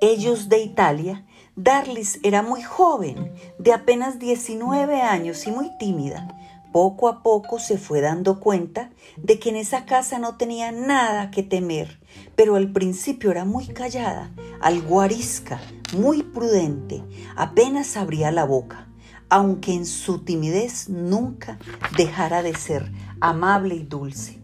ellos 0.00 0.48
de 0.48 0.60
Italia, 0.60 1.26
Darlis 1.56 2.20
era 2.22 2.42
muy 2.42 2.62
joven, 2.62 3.32
de 3.58 3.72
apenas 3.72 4.18
19 4.18 5.02
años 5.02 5.46
y 5.46 5.50
muy 5.50 5.76
tímida 5.78 6.39
poco 6.72 7.08
a 7.08 7.22
poco 7.22 7.58
se 7.58 7.78
fue 7.78 8.00
dando 8.00 8.40
cuenta 8.40 8.90
de 9.16 9.38
que 9.38 9.50
en 9.50 9.56
esa 9.56 9.84
casa 9.84 10.18
no 10.18 10.36
tenía 10.36 10.72
nada 10.72 11.30
que 11.30 11.42
temer, 11.42 12.00
pero 12.36 12.56
al 12.56 12.72
principio 12.72 13.30
era 13.30 13.44
muy 13.44 13.66
callada, 13.66 14.30
algo 14.60 15.00
arisca, 15.00 15.60
muy 15.96 16.22
prudente, 16.22 17.02
apenas 17.36 17.96
abría 17.96 18.30
la 18.30 18.44
boca, 18.44 18.88
aunque 19.28 19.72
en 19.72 19.86
su 19.86 20.20
timidez 20.20 20.88
nunca 20.88 21.58
dejara 21.96 22.42
de 22.42 22.54
ser 22.54 22.90
amable 23.20 23.74
y 23.74 23.84
dulce. 23.84 24.40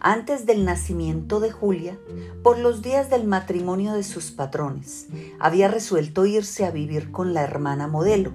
Antes 0.00 0.46
del 0.46 0.64
nacimiento 0.64 1.38
de 1.38 1.52
Julia, 1.52 1.96
por 2.42 2.58
los 2.58 2.82
días 2.82 3.08
del 3.08 3.24
matrimonio 3.24 3.92
de 3.92 4.02
sus 4.02 4.32
patrones, 4.32 5.06
había 5.38 5.68
resuelto 5.68 6.26
irse 6.26 6.64
a 6.64 6.72
vivir 6.72 7.12
con 7.12 7.34
la 7.34 7.42
hermana 7.42 7.86
modelo, 7.86 8.32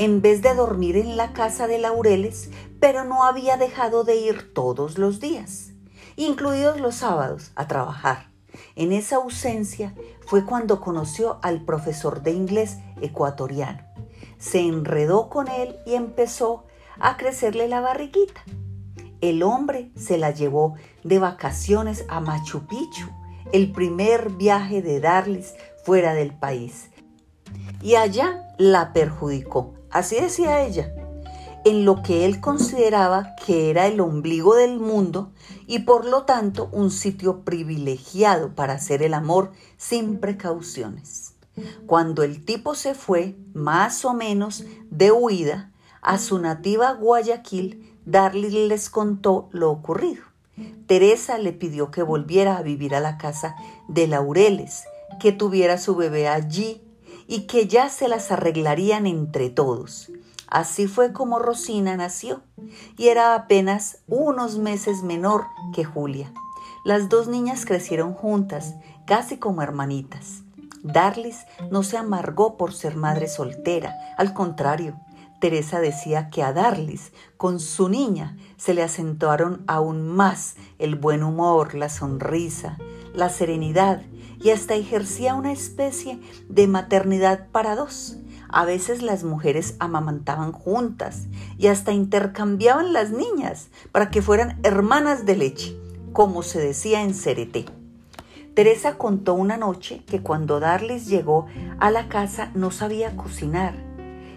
en 0.00 0.22
vez 0.22 0.40
de 0.40 0.54
dormir 0.54 0.96
en 0.96 1.18
la 1.18 1.34
casa 1.34 1.66
de 1.66 1.76
Laureles, 1.76 2.48
pero 2.80 3.04
no 3.04 3.24
había 3.24 3.58
dejado 3.58 4.02
de 4.02 4.16
ir 4.16 4.54
todos 4.54 4.96
los 4.96 5.20
días, 5.20 5.72
incluidos 6.16 6.80
los 6.80 6.94
sábados, 6.94 7.52
a 7.54 7.68
trabajar. 7.68 8.30
En 8.76 8.92
esa 8.92 9.16
ausencia 9.16 9.94
fue 10.26 10.46
cuando 10.46 10.80
conoció 10.80 11.38
al 11.42 11.66
profesor 11.66 12.22
de 12.22 12.30
inglés 12.30 12.78
ecuatoriano. 13.02 13.82
Se 14.38 14.60
enredó 14.60 15.28
con 15.28 15.48
él 15.48 15.76
y 15.84 15.96
empezó 15.96 16.64
a 16.98 17.18
crecerle 17.18 17.68
la 17.68 17.82
barriguita. 17.82 18.42
El 19.20 19.42
hombre 19.42 19.90
se 19.96 20.16
la 20.16 20.30
llevó 20.30 20.76
de 21.04 21.18
vacaciones 21.18 22.06
a 22.08 22.20
Machu 22.20 22.66
Picchu, 22.66 23.10
el 23.52 23.70
primer 23.70 24.30
viaje 24.30 24.80
de 24.80 24.98
Darlis 24.98 25.52
fuera 25.84 26.14
del 26.14 26.32
país. 26.32 26.88
Y 27.82 27.96
allá 27.96 28.54
la 28.56 28.94
perjudicó 28.94 29.74
así 29.90 30.16
decía 30.16 30.62
ella, 30.62 30.92
en 31.64 31.84
lo 31.84 32.02
que 32.02 32.24
él 32.24 32.40
consideraba 32.40 33.34
que 33.44 33.70
era 33.70 33.86
el 33.86 34.00
ombligo 34.00 34.54
del 34.54 34.78
mundo 34.78 35.32
y 35.66 35.80
por 35.80 36.04
lo 36.04 36.24
tanto 36.24 36.68
un 36.72 36.90
sitio 36.90 37.40
privilegiado 37.42 38.54
para 38.54 38.74
hacer 38.74 39.02
el 39.02 39.14
amor 39.14 39.52
sin 39.76 40.18
precauciones. 40.18 41.34
Cuando 41.86 42.22
el 42.22 42.44
tipo 42.44 42.74
se 42.74 42.94
fue, 42.94 43.36
más 43.52 44.04
o 44.04 44.14
menos 44.14 44.64
de 44.90 45.12
huida, 45.12 45.72
a 46.00 46.18
su 46.18 46.38
nativa 46.38 46.92
Guayaquil, 46.94 47.94
Darly 48.06 48.66
les 48.68 48.88
contó 48.88 49.48
lo 49.52 49.70
ocurrido. 49.70 50.22
Teresa 50.86 51.38
le 51.38 51.52
pidió 51.52 51.90
que 51.90 52.02
volviera 52.02 52.56
a 52.56 52.62
vivir 52.62 52.94
a 52.94 53.00
la 53.00 53.18
casa 53.18 53.56
de 53.88 54.06
Laureles, 54.06 54.84
que 55.20 55.32
tuviera 55.32 55.78
su 55.78 55.94
bebé 55.94 56.28
allí 56.28 56.82
y 57.30 57.42
que 57.42 57.68
ya 57.68 57.88
se 57.88 58.08
las 58.08 58.32
arreglarían 58.32 59.06
entre 59.06 59.50
todos. 59.50 60.10
Así 60.48 60.88
fue 60.88 61.12
como 61.12 61.38
Rosina 61.38 61.96
nació 61.96 62.42
y 62.98 63.06
era 63.06 63.36
apenas 63.36 63.98
unos 64.08 64.58
meses 64.58 65.04
menor 65.04 65.46
que 65.72 65.84
Julia. 65.84 66.32
Las 66.84 67.08
dos 67.08 67.28
niñas 67.28 67.64
crecieron 67.64 68.14
juntas, 68.14 68.74
casi 69.06 69.38
como 69.38 69.62
hermanitas. 69.62 70.42
Darlis 70.82 71.46
no 71.70 71.84
se 71.84 71.96
amargó 71.96 72.56
por 72.56 72.74
ser 72.74 72.96
madre 72.96 73.28
soltera, 73.28 73.94
al 74.18 74.34
contrario, 74.34 74.98
Teresa 75.40 75.78
decía 75.78 76.30
que 76.30 76.42
a 76.42 76.52
Darlis, 76.52 77.12
con 77.36 77.60
su 77.60 77.88
niña, 77.88 78.36
se 78.56 78.74
le 78.74 78.82
acentuaron 78.82 79.62
aún 79.68 80.06
más 80.06 80.56
el 80.78 80.96
buen 80.96 81.22
humor, 81.22 81.74
la 81.74 81.90
sonrisa, 81.90 82.76
la 83.14 83.30
serenidad 83.30 84.02
y 84.42 84.50
hasta 84.50 84.74
ejercía 84.74 85.34
una 85.34 85.52
especie 85.52 86.18
de 86.48 86.66
maternidad 86.66 87.48
para 87.52 87.76
dos. 87.76 88.16
A 88.48 88.64
veces 88.64 89.02
las 89.02 89.22
mujeres 89.22 89.76
amamantaban 89.78 90.52
juntas 90.52 91.26
y 91.56 91.68
hasta 91.68 91.92
intercambiaban 91.92 92.92
las 92.92 93.10
niñas 93.10 93.68
para 93.92 94.10
que 94.10 94.22
fueran 94.22 94.58
hermanas 94.64 95.24
de 95.24 95.36
leche, 95.36 95.76
como 96.12 96.42
se 96.42 96.58
decía 96.58 97.02
en 97.02 97.14
Cereté. 97.14 97.66
Teresa 98.54 98.98
contó 98.98 99.34
una 99.34 99.56
noche 99.56 100.02
que 100.06 100.20
cuando 100.20 100.58
Darlis 100.58 101.06
llegó 101.06 101.46
a 101.78 101.90
la 101.90 102.08
casa 102.08 102.50
no 102.54 102.72
sabía 102.72 103.16
cocinar 103.16 103.74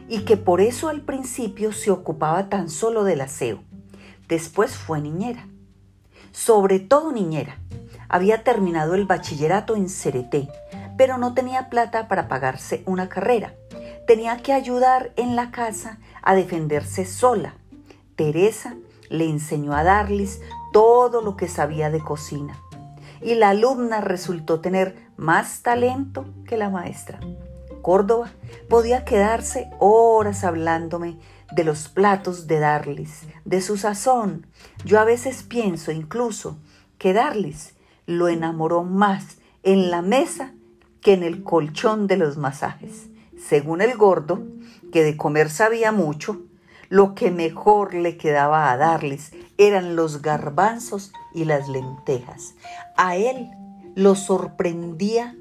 y 0.08 0.20
que 0.20 0.38
por 0.38 0.62
eso 0.62 0.90
al 0.90 1.02
principio 1.02 1.72
se 1.72 1.90
ocupaba 1.90 2.50
tan 2.50 2.70
solo 2.70 3.04
del 3.04 3.22
aseo. 3.22 3.64
Después 4.28 4.76
fue 4.76 5.02
niñera, 5.02 5.48
sobre 6.32 6.80
todo 6.80 7.12
niñera, 7.12 7.60
había 8.14 8.44
terminado 8.44 8.94
el 8.94 9.06
bachillerato 9.06 9.76
en 9.76 9.90
Cereté, 9.90 10.48
pero 10.98 11.18
no 11.18 11.34
tenía 11.34 11.72
plata 11.72 12.08
para 12.08 12.28
pagarse 12.28 12.84
una 12.86 13.10
carrera. 13.10 13.56
Tenía 14.06 14.38
que 14.38 14.54
ayudar 14.54 15.12
en 15.16 15.36
la 15.36 15.50
casa 15.50 15.98
a 16.22 16.36
defenderse 16.36 17.06
sola. 17.06 17.56
Teresa 18.16 18.76
le 19.10 19.28
enseñó 19.28 19.74
a 19.74 19.84
Darlis 19.84 20.42
todo 20.72 21.24
lo 21.24 21.36
que 21.36 21.48
sabía 21.48 21.90
de 21.90 22.02
cocina 22.02 22.56
y 23.20 23.34
la 23.34 23.50
alumna 23.50 24.00
resultó 24.00 24.60
tener 24.60 24.96
más 25.18 25.64
talento 25.64 26.28
que 26.46 26.56
la 26.56 26.70
maestra. 26.70 27.20
Córdoba 27.82 28.30
podía 28.70 29.06
quedarse 29.06 29.72
horas 29.80 30.44
hablándome 30.44 31.18
de 31.52 31.64
los 31.64 31.90
platos 31.90 32.46
de 32.46 32.60
Darlis, 32.60 33.22
de 33.44 33.60
su 33.60 33.76
sazón. 33.76 34.46
Yo 34.86 35.00
a 35.00 35.04
veces 35.04 35.42
pienso 35.42 35.92
incluso 35.92 36.60
que 37.00 37.14
Darlis 37.14 37.74
lo 38.06 38.28
enamoró 38.28 38.84
más 38.84 39.38
en 39.64 39.92
la 39.92 40.02
mesa 40.02 40.54
que 41.02 41.14
en 41.14 41.24
el 41.24 41.44
colchón 41.44 42.08
de 42.08 42.18
los 42.18 42.38
masajes. 42.38 43.10
Según 43.38 43.82
el 43.82 43.98
gordo, 43.98 44.44
que 44.92 45.04
de 45.04 45.18
comer 45.18 45.50
sabía 45.50 45.92
mucho, 45.92 46.42
lo 46.90 47.16
que 47.16 47.32
mejor 47.32 47.94
le 47.94 48.18
quedaba 48.18 48.72
a 48.72 48.78
Darlis 48.78 49.32
eran 49.58 49.96
los 49.96 50.22
garbanzos 50.22 51.12
y 51.34 51.46
las 51.46 51.68
lentejas. 51.68 52.56
A 52.96 53.16
él 53.16 53.50
lo 53.96 54.16
sorprendía 54.16 55.36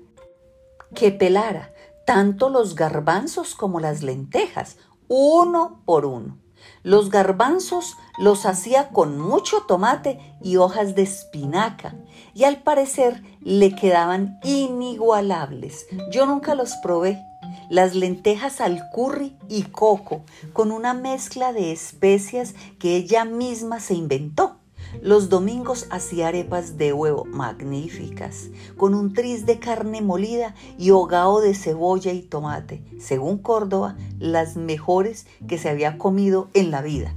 que 0.94 1.10
pelara 1.10 1.72
tanto 2.06 2.50
los 2.50 2.74
garbanzos 2.74 3.54
como 3.54 3.80
las 3.80 4.02
lentejas, 4.02 4.78
uno 5.08 5.82
por 5.84 6.06
uno. 6.06 6.41
Los 6.82 7.10
garbanzos 7.10 7.96
los 8.18 8.46
hacía 8.46 8.88
con 8.88 9.18
mucho 9.18 9.62
tomate 9.62 10.18
y 10.42 10.56
hojas 10.56 10.94
de 10.94 11.02
espinaca 11.02 11.94
y 12.34 12.44
al 12.44 12.62
parecer 12.62 13.22
le 13.40 13.74
quedaban 13.74 14.38
inigualables. 14.42 15.86
Yo 16.10 16.26
nunca 16.26 16.54
los 16.54 16.74
probé. 16.76 17.22
Las 17.68 17.94
lentejas 17.94 18.60
al 18.60 18.90
curry 18.90 19.36
y 19.48 19.62
coco 19.64 20.22
con 20.52 20.72
una 20.72 20.94
mezcla 20.94 21.52
de 21.52 21.72
especias 21.72 22.54
que 22.78 22.96
ella 22.96 23.24
misma 23.24 23.80
se 23.80 23.94
inventó. 23.94 24.61
Los 25.00 25.28
domingos 25.28 25.86
hacía 25.90 26.28
arepas 26.28 26.76
de 26.76 26.92
huevo 26.92 27.24
magníficas, 27.24 28.50
con 28.76 28.94
un 28.94 29.14
tris 29.14 29.46
de 29.46 29.58
carne 29.58 30.02
molida 30.02 30.54
y 30.78 30.90
hogao 30.90 31.40
de 31.40 31.54
cebolla 31.54 32.12
y 32.12 32.22
tomate, 32.22 32.82
según 33.00 33.38
Córdoba, 33.38 33.96
las 34.18 34.56
mejores 34.56 35.26
que 35.48 35.58
se 35.58 35.70
había 35.70 35.98
comido 35.98 36.50
en 36.54 36.70
la 36.70 36.82
vida, 36.82 37.14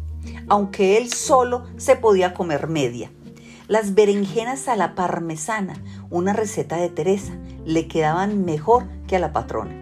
aunque 0.47 0.97
él 0.97 1.11
solo 1.11 1.65
se 1.77 1.95
podía 1.95 2.33
comer 2.33 2.67
media. 2.67 3.11
Las 3.67 3.95
berenjenas 3.95 4.67
a 4.67 4.75
la 4.75 4.95
parmesana, 4.95 5.73
una 6.09 6.33
receta 6.33 6.77
de 6.77 6.89
Teresa, 6.89 7.33
le 7.65 7.87
quedaban 7.87 8.45
mejor 8.45 8.87
que 9.07 9.15
a 9.15 9.19
la 9.19 9.33
patrona. 9.33 9.73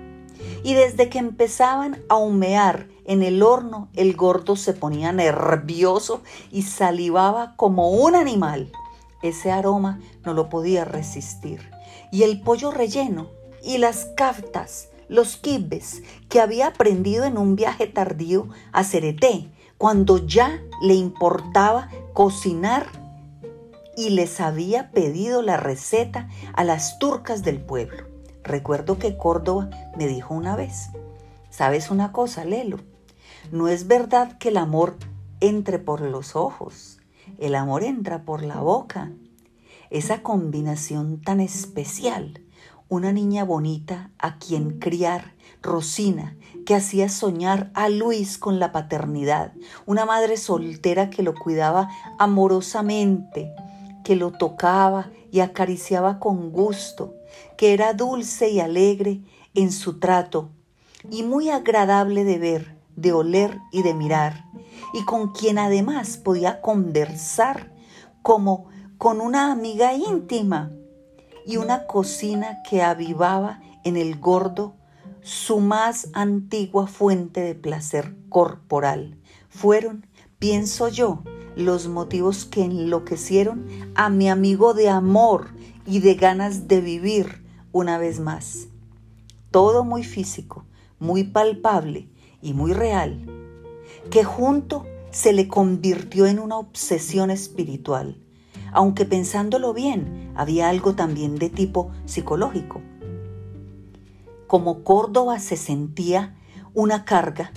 Y 0.64 0.74
desde 0.74 1.10
que 1.10 1.20
empezaban 1.20 2.02
a 2.08 2.16
humear 2.16 2.88
en 3.06 3.24
el 3.24 3.44
horno, 3.44 3.90
el 3.94 4.16
gordo 4.16 4.56
se 4.56 4.74
ponía 4.74 5.12
nervioso 5.12 6.22
y 6.52 6.64
salivaba 6.64 7.56
como 7.56 7.90
un 7.92 8.16
animal. 8.16 8.72
Ese 9.22 9.52
aroma 9.52 10.00
no 10.26 10.34
lo 10.34 10.50
podía 10.50 10.86
resistir. 10.86 11.70
Y 12.12 12.24
el 12.24 12.42
pollo 12.42 12.72
relleno 12.72 13.28
y 13.64 13.78
las 13.78 14.06
caftas, 14.16 14.90
los 15.08 15.38
kibes 15.38 16.04
que 16.30 16.42
había 16.42 16.68
aprendido 16.68 17.26
en 17.26 17.38
un 17.38 17.56
viaje 17.56 17.88
tardío 17.88 18.48
a 18.72 18.84
Cereté, 18.84 19.50
cuando 19.78 20.26
ya 20.26 20.62
le 20.82 20.94
importaba 20.94 21.90
cocinar 22.14 22.88
y 23.98 24.12
les 24.12 24.40
había 24.40 24.92
pedido 24.92 25.42
la 25.42 25.58
receta 25.58 26.30
a 26.54 26.64
las 26.64 27.00
turcas 27.00 27.44
del 27.44 27.60
pueblo. 27.60 28.06
Recuerdo 28.44 28.98
que 28.98 29.18
Córdoba 29.18 29.70
me 29.98 30.08
dijo 30.08 30.34
una 30.34 30.56
vez, 30.56 30.90
¿sabes 31.50 31.92
una 31.92 32.12
cosa, 32.12 32.44
Lelo? 32.46 32.80
No 33.54 33.68
es 33.68 33.86
verdad 33.86 34.40
que 34.40 34.50
el 34.50 34.58
amor 34.58 34.98
entre 35.40 35.78
por 35.78 36.02
los 36.02 36.36
ojos, 36.36 36.98
el 37.38 37.54
amor 37.54 37.84
entra 37.84 38.26
por 38.26 38.42
la 38.42 38.62
boca. 38.62 39.12
Esa 39.92 40.24
combinación 40.24 41.22
tan 41.22 41.39
especial, 41.39 42.42
una 42.89 43.12
niña 43.12 43.44
bonita 43.44 44.10
a 44.18 44.39
quien 44.39 44.80
criar, 44.80 45.36
Rosina, 45.62 46.36
que 46.66 46.74
hacía 46.74 47.10
soñar 47.10 47.70
a 47.76 47.89
Luis 47.89 48.39
con 48.39 48.58
la 48.58 48.72
paternidad, 48.72 49.54
una 49.86 50.08
madre 50.08 50.38
soltera 50.38 51.12
que 51.12 51.22
lo 51.22 51.36
cuidaba 51.36 51.92
amorosamente, 52.18 53.54
que 54.04 54.16
lo 54.16 54.32
tocaba 54.32 55.12
y 55.32 55.42
acariciaba 55.42 56.18
con 56.18 56.50
gusto, 56.50 57.13
que 57.56 57.74
era 57.76 57.94
dulce 57.94 58.50
y 58.50 58.62
alegre 58.62 59.22
en 59.54 59.72
su 59.72 60.00
trato 60.00 60.50
y 61.08 61.22
muy 61.22 61.52
agradable 61.52 62.24
de 62.24 62.39
ver, 62.39 62.83
de 62.95 63.13
oler 63.13 63.60
y 63.71 63.84
de 63.84 63.93
mirar, 63.93 64.45
y 64.93 65.03
con 65.06 65.32
quien 65.32 65.58
además 65.58 66.17
podía 66.17 66.62
conversar 66.62 67.73
como 68.21 68.69
con 68.97 69.21
una 69.21 69.51
amiga 69.51 69.93
íntima, 69.93 70.71
y 71.45 71.58
una 71.58 71.88
cocina 71.88 72.62
que 72.63 72.82
avivaba 72.82 73.62
en 73.84 73.97
el 73.97 74.19
gordo 74.19 74.75
su 75.21 75.60
más 75.60 76.10
antigua 76.13 76.88
fuente 76.88 77.41
de 77.41 77.56
placer 77.56 78.15
corporal. 78.29 79.17
Fueron, 79.49 80.08
pienso 80.39 80.88
yo, 80.88 81.23
los 81.56 81.88
motivos 81.88 82.45
que 82.45 82.63
enloquecieron 82.63 83.67
a 83.95 84.10
mi 84.10 84.29
amigo 84.29 84.73
de 84.73 84.89
amor 84.89 85.49
y 85.86 85.99
de 85.99 86.15
ganas 86.15 86.67
de 86.67 86.82
vivir 86.82 87.45
una 87.71 87.97
vez 87.97 88.19
más. 88.19 88.67
Todo 89.51 89.84
muy 89.84 90.03
físico, 90.03 90.65
muy 90.99 91.23
palpable 91.23 92.10
y 92.43 92.53
muy 92.53 92.73
real, 92.73 93.25
que 94.12 94.23
junto 94.23 94.86
se 95.12 95.34
le 95.34 95.47
convirtió 95.47 96.27
en 96.27 96.39
una 96.39 96.58
obsesión 96.58 97.32
espiritual, 97.32 98.17
aunque 98.71 99.06
pensándolo 99.06 99.73
bien 99.73 100.32
había 100.36 100.69
algo 100.69 100.93
también 100.93 101.36
de 101.38 101.49
tipo 101.49 101.91
psicológico. 102.06 102.82
Como 104.47 104.84
Córdoba 104.84 105.39
se 105.39 105.58
sentía 105.58 106.36
una 106.73 107.06
carga, 107.06 107.51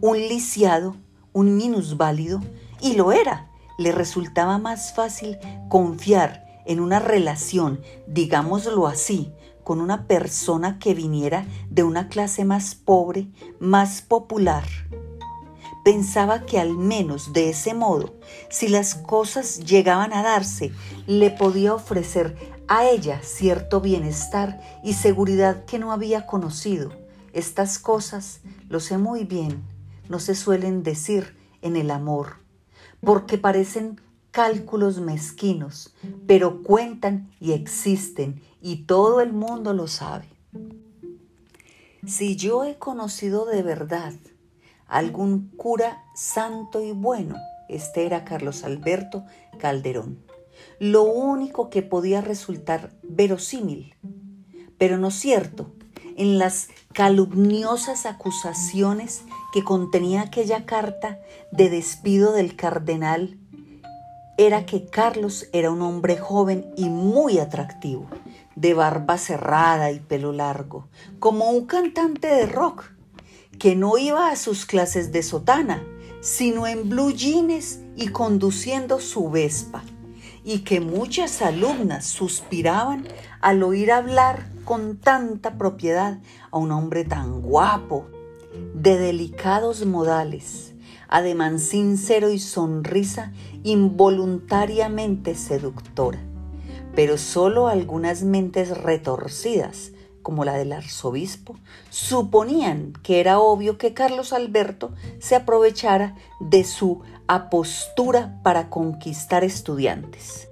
un 0.00 0.16
lisiado, 0.16 0.96
un 1.32 1.56
minusválido, 1.56 2.40
y 2.80 2.94
lo 2.94 3.12
era, 3.12 3.50
le 3.78 3.92
resultaba 3.92 4.58
más 4.58 4.94
fácil 4.94 5.38
confiar 5.68 6.46
en 6.66 6.80
una 6.80 6.98
relación, 6.98 7.80
digámoslo 8.06 8.86
así, 8.86 9.32
con 9.64 9.80
una 9.80 10.06
persona 10.06 10.78
que 10.78 10.94
viniera 10.94 11.46
de 11.68 11.82
una 11.82 12.08
clase 12.08 12.44
más 12.44 12.74
pobre, 12.74 13.28
más 13.58 14.02
popular. 14.02 14.64
Pensaba 15.84 16.44
que 16.44 16.58
al 16.58 16.76
menos 16.76 17.32
de 17.32 17.50
ese 17.50 17.72
modo, 17.72 18.14
si 18.50 18.68
las 18.68 18.94
cosas 18.94 19.60
llegaban 19.60 20.12
a 20.12 20.22
darse, 20.22 20.72
le 21.06 21.30
podía 21.30 21.74
ofrecer 21.74 22.36
a 22.68 22.84
ella 22.84 23.20
cierto 23.22 23.80
bienestar 23.80 24.60
y 24.84 24.92
seguridad 24.92 25.64
que 25.64 25.78
no 25.78 25.90
había 25.90 26.26
conocido. 26.26 26.92
Estas 27.32 27.78
cosas, 27.78 28.40
lo 28.68 28.78
sé 28.78 28.98
muy 28.98 29.24
bien, 29.24 29.62
no 30.08 30.18
se 30.18 30.34
suelen 30.34 30.82
decir 30.82 31.36
en 31.62 31.76
el 31.76 31.90
amor, 31.90 32.36
porque 33.00 33.38
parecen 33.38 34.00
cálculos 34.30 35.00
mezquinos, 35.00 35.94
pero 36.26 36.62
cuentan 36.62 37.30
y 37.40 37.52
existen 37.52 38.42
y 38.60 38.84
todo 38.84 39.20
el 39.20 39.32
mundo 39.32 39.72
lo 39.74 39.88
sabe. 39.88 40.28
Si 42.06 42.36
yo 42.36 42.64
he 42.64 42.78
conocido 42.78 43.44
de 43.46 43.62
verdad 43.62 44.14
algún 44.86 45.50
cura 45.56 46.04
santo 46.14 46.82
y 46.82 46.92
bueno, 46.92 47.36
este 47.68 48.06
era 48.06 48.24
Carlos 48.24 48.64
Alberto 48.64 49.24
Calderón. 49.58 50.18
Lo 50.78 51.04
único 51.04 51.70
que 51.70 51.82
podía 51.82 52.20
resultar 52.20 52.90
verosímil, 53.02 53.94
pero 54.78 54.98
no 54.98 55.10
cierto, 55.10 55.72
en 56.16 56.38
las 56.38 56.68
calumniosas 56.92 58.06
acusaciones 58.06 59.22
que 59.52 59.62
contenía 59.64 60.22
aquella 60.22 60.66
carta 60.66 61.18
de 61.52 61.70
despido 61.70 62.32
del 62.32 62.56
cardenal 62.56 63.38
era 64.36 64.64
que 64.64 64.86
Carlos 64.86 65.48
era 65.52 65.70
un 65.70 65.82
hombre 65.82 66.16
joven 66.16 66.72
y 66.76 66.88
muy 66.88 67.38
atractivo, 67.38 68.06
de 68.60 68.74
barba 68.74 69.16
cerrada 69.16 69.90
y 69.90 70.00
pelo 70.00 70.32
largo, 70.32 70.88
como 71.18 71.50
un 71.50 71.64
cantante 71.64 72.28
de 72.28 72.44
rock, 72.44 72.84
que 73.58 73.74
no 73.74 73.96
iba 73.96 74.30
a 74.30 74.36
sus 74.36 74.66
clases 74.66 75.12
de 75.12 75.22
sotana, 75.22 75.82
sino 76.20 76.66
en 76.66 76.90
blue 76.90 77.12
jeans 77.12 77.80
y 77.96 78.08
conduciendo 78.08 79.00
su 79.00 79.30
Vespa, 79.30 79.82
y 80.44 80.58
que 80.60 80.80
muchas 80.80 81.40
alumnas 81.40 82.06
suspiraban 82.06 83.08
al 83.40 83.62
oír 83.62 83.92
hablar 83.92 84.50
con 84.64 84.98
tanta 84.98 85.56
propiedad 85.56 86.18
a 86.50 86.58
un 86.58 86.70
hombre 86.70 87.04
tan 87.04 87.40
guapo, 87.40 88.06
de 88.74 88.98
delicados 88.98 89.86
modales, 89.86 90.74
ademán 91.08 91.60
sincero 91.60 92.30
y 92.30 92.38
sonrisa 92.38 93.32
involuntariamente 93.62 95.34
seductora. 95.34 96.29
Pero 96.94 97.18
solo 97.18 97.68
algunas 97.68 98.22
mentes 98.22 98.76
retorcidas 98.76 99.92
como 100.22 100.44
la 100.44 100.54
del 100.54 100.72
arzobispo, 100.72 101.56
suponían 101.88 102.92
que 103.02 103.20
era 103.20 103.40
obvio 103.40 103.78
que 103.78 103.94
Carlos 103.94 104.32
Alberto 104.32 104.92
se 105.18 105.34
aprovechara 105.34 106.16
de 106.40 106.64
su 106.64 107.02
apostura 107.26 108.38
para 108.42 108.68
conquistar 108.70 109.44
estudiantes. 109.44 110.48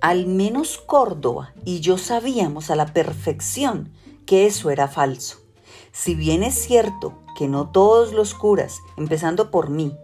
Al 0.00 0.26
menos 0.26 0.78
Córdoba 0.78 1.52
y 1.64 1.80
yo 1.80 1.98
sabíamos 1.98 2.70
a 2.70 2.76
la 2.76 2.86
perfección 2.86 3.92
que 4.26 4.46
eso 4.46 4.70
era 4.70 4.88
falso. 4.88 5.38
Si 5.92 6.14
bien 6.14 6.42
es 6.42 6.54
cierto 6.54 7.18
que 7.36 7.48
no 7.48 7.70
todos 7.70 8.12
los 8.12 8.34
curas, 8.34 8.78
empezando 8.96 9.50
por 9.50 9.70
mí, 9.70 9.96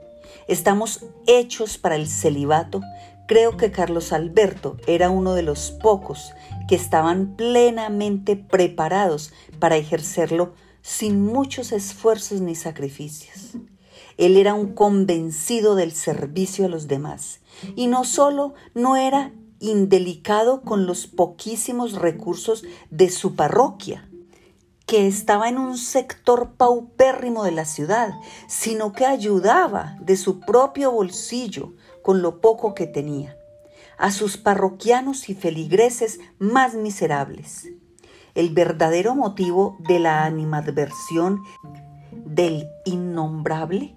estamos 0.47 1.05
hechos 1.27 1.79
para 1.79 1.97
el 1.97 2.07
celibato, 2.07 2.81
creo 3.29 3.59
que 3.59 3.71
Carlos 3.71 4.13
Alberto 4.13 4.79
era 4.89 5.11
uno 5.11 5.35
de 5.35 5.43
los 5.43 5.71
pocos 5.71 6.33
que 6.67 6.75
estaban 6.75 7.37
plenamente 7.37 8.37
preparados 8.37 9.33
para 9.61 9.77
ejercerlo 9.77 10.55
sin 10.83 11.25
muchos 11.25 11.71
esfuerzos 11.71 12.41
ni 12.41 12.55
sacrificios. 12.55 13.53
Él 14.17 14.37
era 14.37 14.55
un 14.55 14.73
convencido 14.73 15.77
del 15.77 15.93
servicio 15.93 16.65
a 16.65 16.69
los 16.69 16.89
demás 16.89 17.41
y 17.77 17.87
no 17.87 18.05
solo 18.05 18.55
no 18.75 18.97
era 18.97 19.33
indelicado 19.61 20.63
con 20.63 20.87
los 20.87 21.07
poquísimos 21.07 21.93
recursos 21.93 22.65
de 22.91 23.11
su 23.11 23.37
parroquia, 23.37 24.09
que 24.87 25.07
estaba 25.07 25.51
en 25.51 25.59
un 25.59 25.77
sector 25.77 26.55
paupérrimo 26.57 27.45
de 27.45 27.53
la 27.53 27.67
ciudad, 27.67 28.15
sino 28.47 28.93
que 28.93 29.05
ayudaba 29.05 29.99
de 30.01 30.17
su 30.17 30.41
propio 30.41 30.93
bolsillo 30.93 31.75
con 32.09 32.23
lo 32.23 32.41
poco 32.41 32.75
que 32.75 32.87
tenía 32.87 33.37
a 33.99 34.11
sus 34.13 34.39
parroquianos 34.39 35.29
y 35.29 35.35
feligreses 35.35 36.21
más 36.39 36.73
miserables. 36.73 37.69
El 38.35 38.49
verdadero 38.49 39.15
motivo 39.15 39.77
de 39.81 39.99
la 39.99 40.25
animadversión 40.25 41.43
del 42.11 42.67
innombrable 42.87 43.95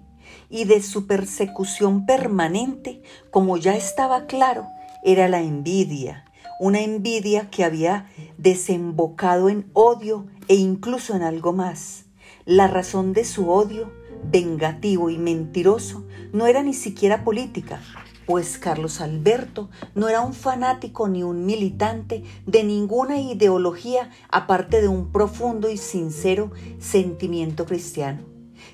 y 0.50 0.66
de 0.66 0.82
su 0.82 1.06
persecución 1.06 2.04
permanente, 2.04 3.00
como 3.30 3.56
ya 3.56 3.76
estaba 3.76 4.26
claro, 4.26 4.66
era 5.02 5.26
la 5.26 5.40
envidia, 5.40 6.26
una 6.60 6.82
envidia 6.82 7.48
que 7.48 7.64
había 7.64 8.10
desembocado 8.36 9.48
en 9.48 9.70
odio 9.72 10.26
e 10.48 10.56
incluso 10.56 11.16
en 11.16 11.22
algo 11.22 11.54
más. 11.54 12.04
La 12.44 12.66
razón 12.66 13.14
de 13.14 13.24
su 13.24 13.48
odio, 13.48 13.90
vengativo 14.22 15.08
y 15.08 15.16
mentiroso, 15.16 16.04
no 16.32 16.46
era 16.46 16.62
ni 16.62 16.74
siquiera 16.74 17.24
política, 17.24 17.80
pues 18.26 18.58
Carlos 18.58 19.00
Alberto 19.00 19.70
no 19.94 20.08
era 20.08 20.20
un 20.20 20.34
fanático 20.34 21.08
ni 21.08 21.22
un 21.22 21.44
militante 21.44 22.22
de 22.46 22.64
ninguna 22.64 23.20
ideología 23.20 24.10
aparte 24.30 24.80
de 24.80 24.88
un 24.88 25.12
profundo 25.12 25.70
y 25.70 25.76
sincero 25.76 26.52
sentimiento 26.78 27.66
cristiano, 27.66 28.22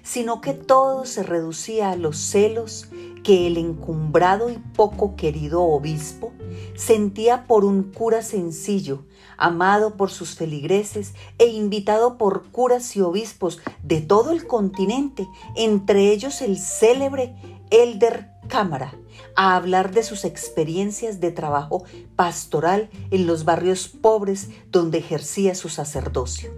sino 0.03 0.41
que 0.41 0.55
todo 0.55 1.07
se 1.07 1.23
reducía 1.23 1.91
a 1.91 1.97
los 1.97 2.19
celos 2.19 2.89
que 3.23 3.47
el 3.47 3.57
encumbrado 3.57 4.49
y 4.51 4.59
poco 4.75 5.17
querido 5.17 5.63
obispo 5.63 6.33
sentía 6.77 7.47
por 7.47 7.65
un 7.65 7.83
cura 7.83 8.23
sencillo, 8.23 9.05
amado 9.37 9.97
por 9.97 10.11
sus 10.11 10.35
feligreses 10.35 11.15
e 11.39 11.47
invitado 11.47 12.19
por 12.19 12.51
curas 12.51 12.97
y 12.97 13.01
obispos 13.01 13.61
de 13.83 14.01
todo 14.01 14.33
el 14.33 14.47
continente, 14.47 15.29
entre 15.57 16.11
ellos 16.11 16.41
el 16.41 16.59
célebre 16.59 17.35
Elder 17.71 18.31
Cámara, 18.49 18.99
a 19.39 19.55
hablar 19.55 19.93
de 19.93 20.03
sus 20.03 20.25
experiencias 20.25 21.21
de 21.21 21.31
trabajo 21.31 21.85
pastoral 22.17 22.91
en 23.13 23.29
los 23.29 23.45
barrios 23.45 23.87
pobres 23.87 24.49
donde 24.73 24.99
ejercía 24.99 25.55
su 25.55 25.69
sacerdocio. 25.69 26.51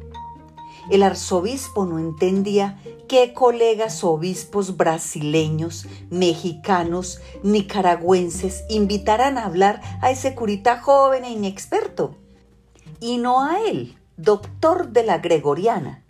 El 0.90 1.02
arzobispo 1.02 1.84
no 1.84 1.98
entendía 1.98 2.80
qué 3.06 3.34
colegas 3.34 4.02
obispos 4.02 4.78
brasileños, 4.78 5.84
mexicanos, 6.08 7.20
nicaragüenses 7.42 8.64
invitaran 8.70 9.36
a 9.36 9.44
hablar 9.44 9.82
a 10.00 10.10
ese 10.10 10.34
curita 10.34 10.80
joven 10.80 11.26
e 11.26 11.32
inexperto, 11.32 12.14
y 12.98 13.18
no 13.18 13.44
a 13.44 13.60
él, 13.60 13.98
doctor 14.16 14.88
de 14.88 15.04
la 15.04 15.18
Gregoriana, 15.18 16.02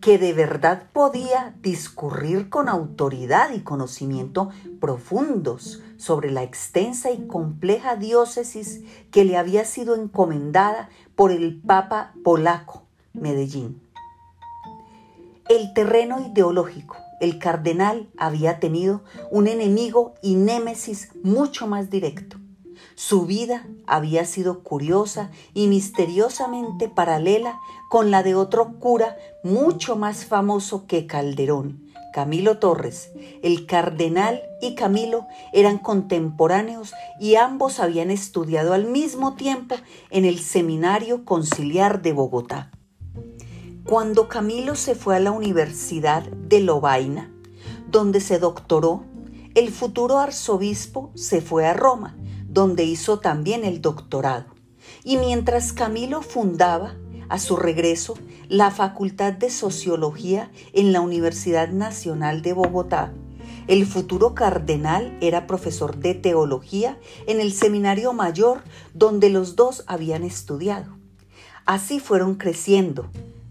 que 0.00 0.16
de 0.16 0.32
verdad 0.32 0.84
podía 0.92 1.56
discurrir 1.60 2.50
con 2.50 2.68
autoridad 2.68 3.50
y 3.52 3.62
conocimiento 3.62 4.50
profundos 4.80 5.82
sobre 5.98 6.30
la 6.30 6.42
extensa 6.42 7.10
y 7.10 7.26
compleja 7.26 7.96
diócesis 7.96 8.80
que 9.10 9.26
le 9.26 9.36
había 9.36 9.66
sido 9.66 9.94
encomendada 9.94 10.88
por 11.14 11.30
el 11.30 11.60
Papa 11.60 12.14
polaco, 12.24 12.84
Medellín. 13.12 13.82
El 15.50 15.74
terreno 15.74 16.26
ideológico, 16.26 16.96
el 17.20 17.38
cardenal 17.38 18.08
había 18.16 18.60
tenido 18.60 19.02
un 19.30 19.46
enemigo 19.48 20.14
y 20.22 20.36
némesis 20.36 21.10
mucho 21.22 21.66
más 21.66 21.90
directo, 21.90 22.38
su 22.98 23.26
vida 23.26 23.64
había 23.86 24.24
sido 24.24 24.64
curiosa 24.64 25.30
y 25.54 25.68
misteriosamente 25.68 26.88
paralela 26.88 27.60
con 27.88 28.10
la 28.10 28.24
de 28.24 28.34
otro 28.34 28.80
cura 28.80 29.16
mucho 29.44 29.94
más 29.94 30.24
famoso 30.24 30.84
que 30.88 31.06
Calderón, 31.06 31.87
Camilo 32.18 32.58
Torres. 32.58 33.12
El 33.44 33.64
cardenal 33.64 34.42
y 34.60 34.74
Camilo 34.74 35.28
eran 35.52 35.78
contemporáneos 35.78 36.92
y 37.20 37.36
ambos 37.36 37.78
habían 37.78 38.10
estudiado 38.10 38.72
al 38.72 38.86
mismo 38.86 39.36
tiempo 39.36 39.76
en 40.10 40.24
el 40.24 40.40
Seminario 40.40 41.24
Conciliar 41.24 42.02
de 42.02 42.12
Bogotá. 42.12 42.72
Cuando 43.84 44.26
Camilo 44.26 44.74
se 44.74 44.96
fue 44.96 45.14
a 45.14 45.20
la 45.20 45.30
Universidad 45.30 46.24
de 46.24 46.58
Lovaina, 46.58 47.32
donde 47.88 48.18
se 48.18 48.40
doctoró, 48.40 49.04
el 49.54 49.70
futuro 49.70 50.18
arzobispo 50.18 51.12
se 51.14 51.40
fue 51.40 51.66
a 51.66 51.72
Roma 51.72 52.16
donde 52.48 52.82
hizo 52.82 53.20
también 53.20 53.64
el 53.64 53.80
doctorado. 53.80 54.46
Y 55.04 55.18
mientras 55.18 55.72
Camilo 55.72 56.22
fundaba, 56.22 56.96
a 57.28 57.38
su 57.38 57.56
regreso, 57.56 58.14
la 58.48 58.70
Facultad 58.70 59.32
de 59.32 59.50
Sociología 59.50 60.50
en 60.72 60.92
la 60.92 61.00
Universidad 61.00 61.68
Nacional 61.68 62.42
de 62.42 62.52
Bogotá, 62.52 63.12
el 63.68 63.84
futuro 63.84 64.34
cardenal 64.34 65.18
era 65.20 65.46
profesor 65.46 65.98
de 65.98 66.14
teología 66.14 66.98
en 67.26 67.38
el 67.38 67.52
Seminario 67.52 68.14
Mayor 68.14 68.62
donde 68.94 69.28
los 69.28 69.56
dos 69.56 69.84
habían 69.86 70.24
estudiado. 70.24 70.96
Así 71.66 72.00
fueron 72.00 72.36
creciendo. 72.36 73.10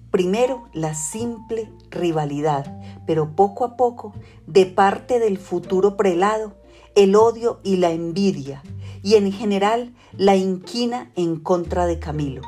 Primero 0.10 0.70
la 0.74 0.96
simple 0.96 1.70
rivalidad, 1.92 2.82
pero 3.06 3.36
poco 3.36 3.64
a 3.64 3.78
poco, 3.78 4.16
de 4.48 4.66
parte 4.66 5.20
del 5.20 5.38
futuro 5.38 5.98
prelado, 5.98 6.56
el 6.96 7.16
odio 7.16 7.60
y 7.64 7.78
la 7.78 7.92
envidia, 7.92 8.64
y 9.04 9.16
en 9.16 9.32
general 9.32 9.94
la 10.14 10.36
inquina 10.36 11.12
en 11.16 11.36
contra 11.36 11.86
de 11.86 12.00
Camilo. 12.00 12.42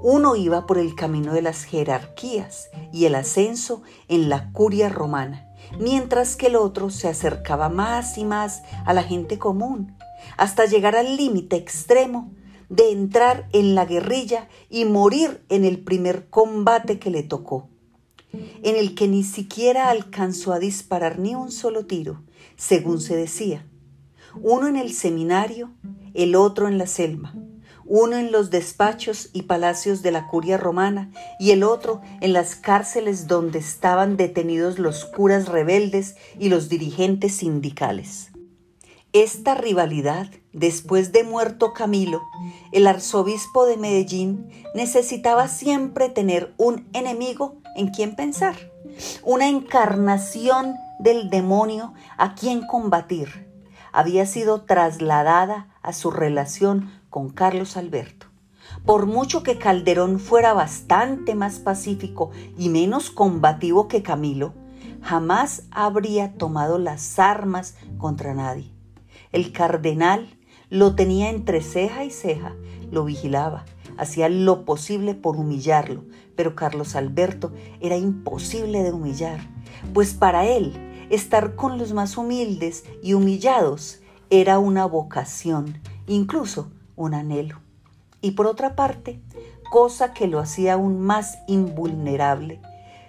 Uno 0.00 0.36
iba 0.36 0.66
por 0.66 0.78
el 0.78 0.94
camino 0.94 1.32
de 1.32 1.42
las 1.42 1.64
jerarquías 1.64 2.68
y 2.92 3.06
el 3.06 3.14
ascenso 3.14 3.82
en 4.08 4.28
la 4.28 4.52
curia 4.52 4.88
romana, 4.88 5.48
mientras 5.78 6.36
que 6.36 6.46
el 6.46 6.56
otro 6.56 6.90
se 6.90 7.08
acercaba 7.08 7.68
más 7.68 8.18
y 8.18 8.24
más 8.24 8.62
a 8.84 8.94
la 8.94 9.02
gente 9.02 9.38
común, 9.38 9.96
hasta 10.36 10.66
llegar 10.66 10.96
al 10.96 11.16
límite 11.16 11.56
extremo 11.56 12.32
de 12.68 12.90
entrar 12.90 13.48
en 13.52 13.74
la 13.74 13.84
guerrilla 13.84 14.48
y 14.68 14.84
morir 14.84 15.44
en 15.48 15.64
el 15.64 15.78
primer 15.78 16.28
combate 16.28 16.98
que 16.98 17.10
le 17.10 17.22
tocó, 17.22 17.68
en 18.32 18.76
el 18.76 18.94
que 18.94 19.08
ni 19.08 19.24
siquiera 19.24 19.90
alcanzó 19.90 20.52
a 20.52 20.58
disparar 20.58 21.18
ni 21.18 21.34
un 21.34 21.52
solo 21.52 21.86
tiro, 21.86 22.22
según 22.56 23.00
se 23.00 23.16
decía 23.16 23.66
uno 24.42 24.68
en 24.68 24.76
el 24.76 24.92
seminario, 24.92 25.70
el 26.14 26.34
otro 26.34 26.68
en 26.68 26.78
la 26.78 26.86
selva, 26.86 27.34
uno 27.86 28.16
en 28.16 28.32
los 28.32 28.50
despachos 28.50 29.30
y 29.32 29.42
palacios 29.42 30.02
de 30.02 30.10
la 30.10 30.26
curia 30.26 30.56
romana 30.56 31.10
y 31.38 31.50
el 31.50 31.62
otro 31.62 32.00
en 32.20 32.32
las 32.32 32.54
cárceles 32.54 33.26
donde 33.26 33.58
estaban 33.58 34.16
detenidos 34.16 34.78
los 34.78 35.04
curas 35.04 35.48
rebeldes 35.48 36.16
y 36.38 36.48
los 36.48 36.68
dirigentes 36.68 37.36
sindicales. 37.36 38.30
Esta 39.12 39.54
rivalidad, 39.54 40.28
después 40.52 41.12
de 41.12 41.24
muerto 41.24 41.72
Camilo, 41.72 42.22
el 42.72 42.86
arzobispo 42.86 43.64
de 43.64 43.76
Medellín 43.76 44.50
necesitaba 44.74 45.48
siempre 45.48 46.08
tener 46.08 46.52
un 46.58 46.86
enemigo 46.92 47.56
en 47.76 47.88
quien 47.88 48.14
pensar, 48.14 48.56
una 49.22 49.48
encarnación 49.48 50.74
del 50.98 51.30
demonio 51.30 51.94
a 52.18 52.34
quien 52.34 52.66
combatir 52.66 53.46
había 53.96 54.26
sido 54.26 54.60
trasladada 54.60 55.68
a 55.80 55.94
su 55.94 56.10
relación 56.10 56.95
con 57.16 57.30
Carlos 57.30 57.78
Alberto. 57.78 58.26
Por 58.84 59.06
mucho 59.06 59.42
que 59.42 59.56
Calderón 59.56 60.20
fuera 60.20 60.52
bastante 60.52 61.34
más 61.34 61.60
pacífico 61.60 62.30
y 62.58 62.68
menos 62.68 63.08
combativo 63.08 63.88
que 63.88 64.02
Camilo, 64.02 64.52
jamás 65.00 65.62
habría 65.70 66.34
tomado 66.34 66.76
las 66.76 67.18
armas 67.18 67.74
contra 67.96 68.34
nadie. 68.34 68.70
El 69.32 69.50
cardenal 69.50 70.38
lo 70.68 70.94
tenía 70.94 71.30
entre 71.30 71.62
ceja 71.62 72.04
y 72.04 72.10
ceja, 72.10 72.54
lo 72.90 73.06
vigilaba, 73.06 73.64
hacía 73.96 74.28
lo 74.28 74.66
posible 74.66 75.14
por 75.14 75.36
humillarlo, 75.36 76.04
pero 76.34 76.54
Carlos 76.54 76.94
Alberto 76.96 77.50
era 77.80 77.96
imposible 77.96 78.82
de 78.82 78.92
humillar, 78.92 79.40
pues 79.94 80.12
para 80.12 80.44
él 80.44 81.06
estar 81.08 81.54
con 81.54 81.78
los 81.78 81.94
más 81.94 82.18
humildes 82.18 82.84
y 83.02 83.14
humillados 83.14 84.02
era 84.28 84.58
una 84.58 84.84
vocación, 84.84 85.80
incluso 86.06 86.72
un 86.96 87.14
anhelo. 87.14 87.60
Y 88.20 88.32
por 88.32 88.46
otra 88.46 88.74
parte, 88.74 89.20
cosa 89.70 90.12
que 90.12 90.26
lo 90.26 90.40
hacía 90.40 90.74
aún 90.74 91.00
más 91.00 91.38
invulnerable, 91.46 92.60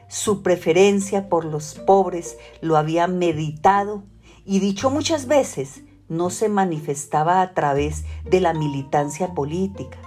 su 0.08 0.43
preferencia 0.43 1.28
por 1.30 1.45
los 1.45 1.76
pobres 1.76 2.38
lo 2.62 2.78
había 2.78 3.08
meditado 3.08 4.04
y 4.45 4.60
dicho 4.60 4.89
muchas 4.89 5.26
veces, 5.26 5.82
no 6.08 6.30
se 6.30 6.47
manifestaba 6.47 7.41
a 7.41 7.54
través 7.54 8.06
de 8.23 8.39
la 8.39 8.54
militancia 8.54 9.34
política 9.34 9.97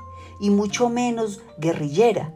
y 0.40 0.48
mucho 0.48 0.88
menos 0.88 1.42
guerrillera, 1.58 2.32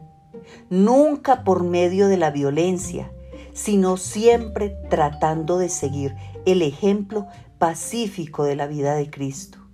nunca 0.69 1.43
por 1.43 1.63
medio 1.63 2.07
de 2.07 2.17
la 2.17 2.29
violencia, 2.29 3.11
sino 3.53 3.97
siempre 3.97 4.75
tratando 4.89 5.57
de 5.57 5.69
seguir 5.69 6.15
el 6.45 6.61
ejemplo 6.61 7.25
pacífico 7.57 8.43
de 8.43 8.55
la 8.55 8.67
vida 8.67 8.93
de 8.93 9.09
Cristo. 9.09 9.64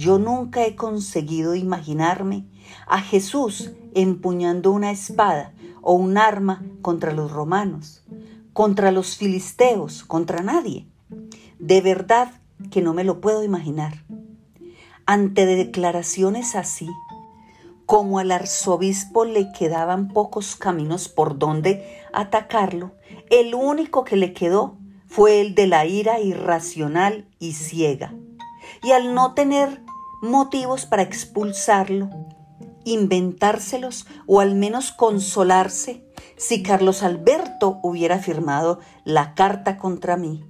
Yo 0.00 0.18
nunca 0.18 0.64
he 0.64 0.76
conseguido 0.76 1.54
imaginarme 1.54 2.46
a 2.86 3.02
Jesús 3.02 3.72
empuñando 3.94 4.72
una 4.72 4.92
espada 4.92 5.52
o 5.82 5.92
un 5.92 6.16
arma 6.16 6.64
contra 6.80 7.12
los 7.12 7.30
romanos, 7.30 8.02
contra 8.54 8.92
los 8.92 9.18
filisteos, 9.18 10.02
contra 10.02 10.42
nadie. 10.42 10.86
De 11.58 11.82
verdad 11.82 12.32
que 12.70 12.80
no 12.80 12.94
me 12.94 13.04
lo 13.04 13.20
puedo 13.20 13.44
imaginar. 13.44 14.06
Ante 15.04 15.44
declaraciones 15.44 16.56
así, 16.56 16.88
como 17.84 18.20
al 18.20 18.32
arzobispo 18.32 19.26
le 19.26 19.52
quedaban 19.52 20.08
pocos 20.08 20.56
caminos 20.56 21.10
por 21.10 21.38
donde 21.38 21.84
atacarlo, 22.14 22.92
el 23.28 23.54
único 23.54 24.04
que 24.04 24.16
le 24.16 24.32
quedó 24.32 24.78
fue 25.08 25.42
el 25.42 25.54
de 25.54 25.66
la 25.66 25.84
ira 25.84 26.20
irracional 26.20 27.28
y 27.38 27.52
ciega. 27.52 28.14
Y 28.82 28.92
al 28.92 29.12
no 29.14 29.34
tener 29.34 29.82
motivos 30.20 30.86
para 30.86 31.02
expulsarlo, 31.02 32.10
inventárselos 32.84 34.06
o 34.26 34.40
al 34.40 34.54
menos 34.54 34.92
consolarse 34.92 36.04
si 36.36 36.62
Carlos 36.62 37.02
Alberto 37.02 37.80
hubiera 37.82 38.18
firmado 38.18 38.80
la 39.04 39.34
carta 39.34 39.76
contra 39.78 40.16
mí, 40.16 40.44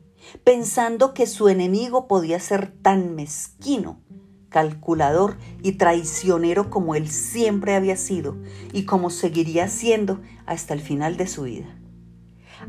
pensando 0.45 1.15
que 1.15 1.27
su 1.27 1.49
enemigo 1.49 2.09
podía 2.09 2.41
ser 2.41 2.73
tan 2.83 3.15
mezquino, 3.15 4.01
calculador 4.49 5.39
y 5.63 5.73
traicionero 5.73 6.71
como 6.71 6.95
él 6.95 7.09
siempre 7.09 7.75
había 7.75 7.97
sido 7.97 8.37
y 8.73 8.85
como 8.85 9.11
seguiría 9.11 9.69
siendo 9.69 10.21
hasta 10.47 10.75
el 10.75 10.81
final 10.81 11.17
de 11.17 11.27
su 11.27 11.43
vida. 11.43 11.77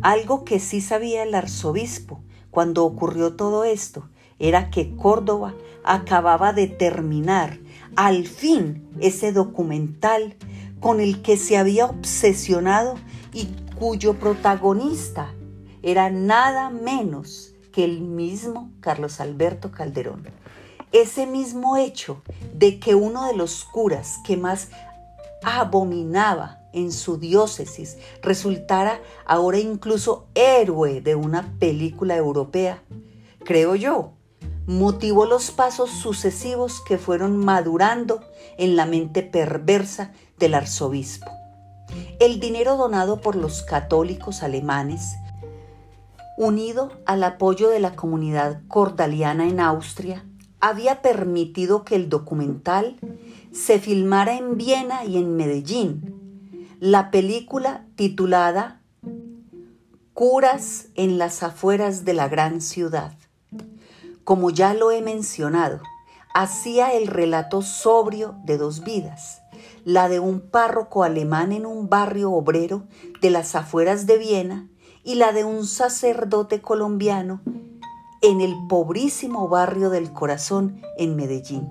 Algo 0.02 0.46
que 0.46 0.60
sí 0.60 0.80
sabía 0.80 1.24
el 1.24 1.36
arzobispo 1.36 2.24
cuando 2.50 2.86
ocurrió 2.86 3.36
todo 3.36 3.64
esto 3.64 4.10
era 4.42 4.72
que 4.72 4.96
Córdoba 4.96 5.54
acababa 5.84 6.52
de 6.52 6.68
terminar 6.68 7.60
al 7.96 8.26
fin 8.26 8.90
ese 9.00 9.32
documental 9.32 10.36
con 10.80 11.00
el 11.00 11.22
que 11.22 11.38
se 11.38 11.58
había 11.58 11.86
obsesionado 11.86 12.96
y 13.34 13.48
cuyo 13.78 14.16
protagonista 14.16 15.34
era 15.84 16.10
nada 16.10 16.72
menos 16.72 17.54
que 17.72 17.84
el 17.86 18.02
mismo 18.02 18.72
Carlos 18.80 19.20
Alberto 19.22 19.72
Calderón. 19.72 20.28
Ese 20.92 21.26
mismo 21.28 21.78
hecho 21.78 22.22
de 22.54 22.80
que 22.80 22.96
uno 22.96 23.28
de 23.28 23.36
los 23.36 23.64
curas 23.64 24.18
que 24.26 24.38
más 24.38 24.70
abominaba 25.44 26.60
en 26.74 26.92
su 26.92 27.18
diócesis 27.18 27.98
resultara 28.22 29.00
ahora 29.26 29.60
incluso 29.60 30.28
héroe 30.34 31.02
de 31.02 31.16
una 31.16 31.54
película 31.60 32.16
europea, 32.16 32.84
creo 33.44 33.76
yo, 33.76 34.14
motivó 34.72 35.26
los 35.26 35.52
pasos 35.52 35.90
sucesivos 35.90 36.82
que 36.82 36.98
fueron 36.98 37.36
madurando 37.36 38.22
en 38.58 38.78
la 38.78 38.86
mente 38.86 39.22
perversa 39.22 40.14
del 40.40 40.54
arzobispo. 40.54 41.30
El 42.22 42.40
dinero 42.40 42.78
donado 42.78 43.20
por 43.20 43.36
los 43.36 43.64
católicos 43.64 44.44
alemanes, 44.44 45.18
unido 46.38 46.90
al 47.06 47.22
apoyo 47.26 47.68
de 47.68 47.82
la 47.82 47.98
comunidad 47.98 48.62
cordaliana 48.70 49.50
en 49.50 49.60
Austria, 49.60 50.26
había 50.62 51.02
permitido 51.02 51.84
que 51.84 51.96
el 51.96 52.08
documental 52.08 52.98
se 53.52 53.78
filmara 53.78 54.38
en 54.38 54.56
Viena 54.56 55.04
y 55.04 55.18
en 55.18 55.36
Medellín. 55.36 56.78
La 56.80 57.12
película 57.12 57.86
titulada 57.96 58.82
Curas 60.14 60.88
en 60.96 61.18
las 61.18 61.44
afueras 61.44 62.06
de 62.06 62.14
la 62.14 62.30
gran 62.30 62.62
ciudad 62.62 63.14
como 64.32 64.50
ya 64.50 64.74
lo 64.74 64.92
he 64.92 65.02
mencionado, 65.02 65.82
hacía 66.34 66.94
el 66.94 67.08
relato 67.08 67.62
sobrio 67.62 68.36
de 68.46 68.58
dos 68.58 68.82
vidas, 68.82 69.42
la 69.84 70.08
de 70.08 70.22
un 70.22 70.40
párroco 70.40 71.04
alemán 71.04 71.52
en 71.52 71.66
un 71.66 71.90
barrio 71.90 72.32
obrero 72.32 72.86
de 73.22 73.30
las 73.30 73.56
afueras 73.56 74.06
de 74.06 74.18
Viena 74.18 74.70
y 75.04 75.16
la 75.16 75.34
de 75.34 75.44
un 75.44 75.66
sacerdote 75.66 76.62
colombiano 76.62 77.42
en 78.22 78.40
el 78.40 78.56
pobrísimo 78.70 79.50
barrio 79.50 79.90
del 79.90 80.14
corazón 80.14 80.82
en 80.98 81.18
Medellín. 81.18 81.68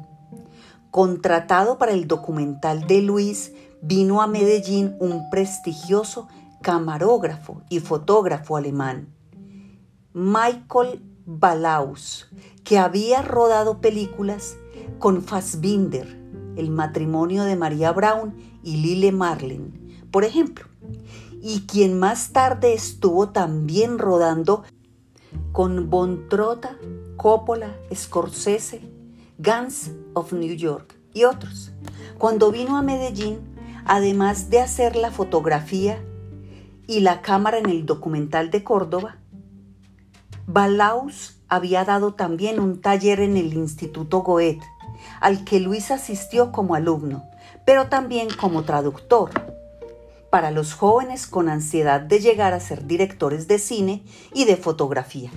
Contratado 0.90 1.79
para 1.79 1.92
el 1.92 2.07
documental 2.07 2.87
de 2.87 3.01
Luis, 3.01 3.55
vino 3.81 4.20
a 4.20 4.27
Medellín 4.27 4.99
un 5.01 5.31
prestigioso 5.31 6.29
camarógrafo 6.61 7.62
y 7.70 7.81
fotógrafo 7.81 8.59
alemán, 8.59 9.14
Michael 10.12 11.10
Balaus, 11.38 12.29
que 12.64 12.77
había 12.79 13.23
rodado 13.23 13.81
películas 13.81 14.57
con 14.99 15.23
Fassbinder, 15.23 16.19
el 16.57 16.71
matrimonio 16.71 17.45
de 17.45 17.55
María 17.55 17.93
Brown 17.93 18.35
y 18.64 18.79
Lile 18.79 19.12
Marlin, 19.12 19.97
por 20.11 20.25
ejemplo, 20.25 20.66
y 21.40 21.66
quien 21.66 21.99
más 22.01 22.33
tarde 22.33 22.73
estuvo 22.73 23.29
también 23.29 24.01
rodando 24.01 24.64
con 25.53 25.88
Bontrota, 25.88 26.77
Coppola, 27.16 27.77
Scorsese, 27.95 28.83
Guns 29.38 29.93
of 30.14 30.33
New 30.33 30.55
York 30.55 30.97
y 31.14 31.25
otros. 31.25 31.71
Cuando 32.19 32.51
vino 32.51 32.77
a 32.77 32.83
Medellín, 32.83 33.38
además 33.85 34.51
de 34.51 34.61
hacer 34.61 34.97
la 34.97 35.12
fotografía 35.12 36.05
y 36.88 37.01
la 37.01 37.23
cámara 37.23 37.59
en 37.59 37.71
el 37.71 37.87
documental 37.87 38.51
de 38.51 38.64
Córdoba, 38.64 39.19
Balaus 40.52 41.36
había 41.48 41.84
dado 41.84 42.14
también 42.14 42.58
un 42.58 42.80
taller 42.80 43.20
en 43.20 43.36
el 43.36 43.54
Instituto 43.54 44.22
Goethe, 44.22 44.66
al 45.20 45.44
que 45.44 45.60
Luis 45.60 45.92
asistió 45.92 46.50
como 46.50 46.74
alumno, 46.74 47.22
pero 47.64 47.86
también 47.86 48.26
como 48.36 48.64
traductor, 48.64 49.30
para 50.28 50.50
los 50.50 50.74
jóvenes 50.74 51.28
con 51.28 51.48
ansiedad 51.48 52.00
de 52.00 52.18
llegar 52.18 52.52
a 52.52 52.58
ser 52.58 52.88
directores 52.88 53.46
de 53.46 53.60
cine 53.60 54.02
y 54.34 54.44
de 54.44 54.56
fotografía. 54.56 55.30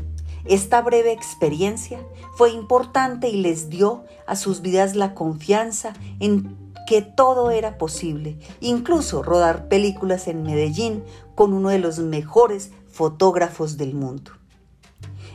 Esta 0.45 0.82
breve 0.82 1.12
experiencia 1.12 1.99
fue 2.36 2.49
importante 2.49 3.30
y 3.30 3.39
les 3.39 3.69
dio 3.69 4.06
a 4.26 4.36
sus 4.36 4.62
vidas 4.62 4.95
la 4.95 5.13
confianza 5.13 5.93
en 6.19 6.58
que 6.88 7.04
todo 7.04 7.52
era 7.52 7.78
posible, 7.78 8.39
incluso 8.62 9.21
rodar 9.21 9.67
películas 9.67 10.28
en 10.28 10.41
Medellín 10.41 11.04
con 11.36 11.54
uno 11.54 11.69
de 11.69 11.78
los 11.78 11.99
mejores 11.99 12.71
fotógrafos 12.91 13.78
del 13.78 13.93
mundo. 13.93 14.32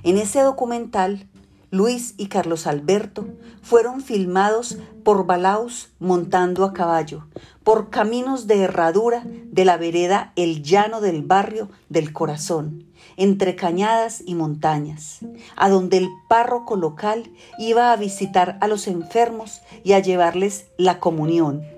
En 0.02 0.16
ese 0.16 0.40
documental, 0.40 1.28
Luis 1.70 2.14
y 2.16 2.28
Carlos 2.28 2.66
Alberto 2.66 3.26
fueron 3.60 4.00
filmados 4.00 4.78
por 5.04 5.26
Balaus 5.26 5.90
montando 5.98 6.64
a 6.64 6.72
caballo, 6.72 7.26
por 7.62 7.90
caminos 7.90 8.46
de 8.46 8.62
herradura 8.62 9.22
de 9.26 9.64
la 9.66 9.76
vereda 9.76 10.32
El 10.34 10.62
Llano 10.62 11.02
del 11.02 11.22
barrio 11.22 11.68
del 11.90 12.14
Corazón, 12.14 12.86
entre 13.18 13.54
cañadas 13.54 14.22
y 14.24 14.34
montañas, 14.34 15.18
a 15.56 15.68
donde 15.68 15.98
el 15.98 16.08
párroco 16.28 16.76
local 16.76 17.30
iba 17.58 17.92
a 17.92 17.96
visitar 17.96 18.56
a 18.62 18.68
los 18.68 18.86
enfermos 18.86 19.60
y 19.84 19.92
a 19.92 19.98
llevarles 19.98 20.68
la 20.78 21.00
comunión 21.00 21.77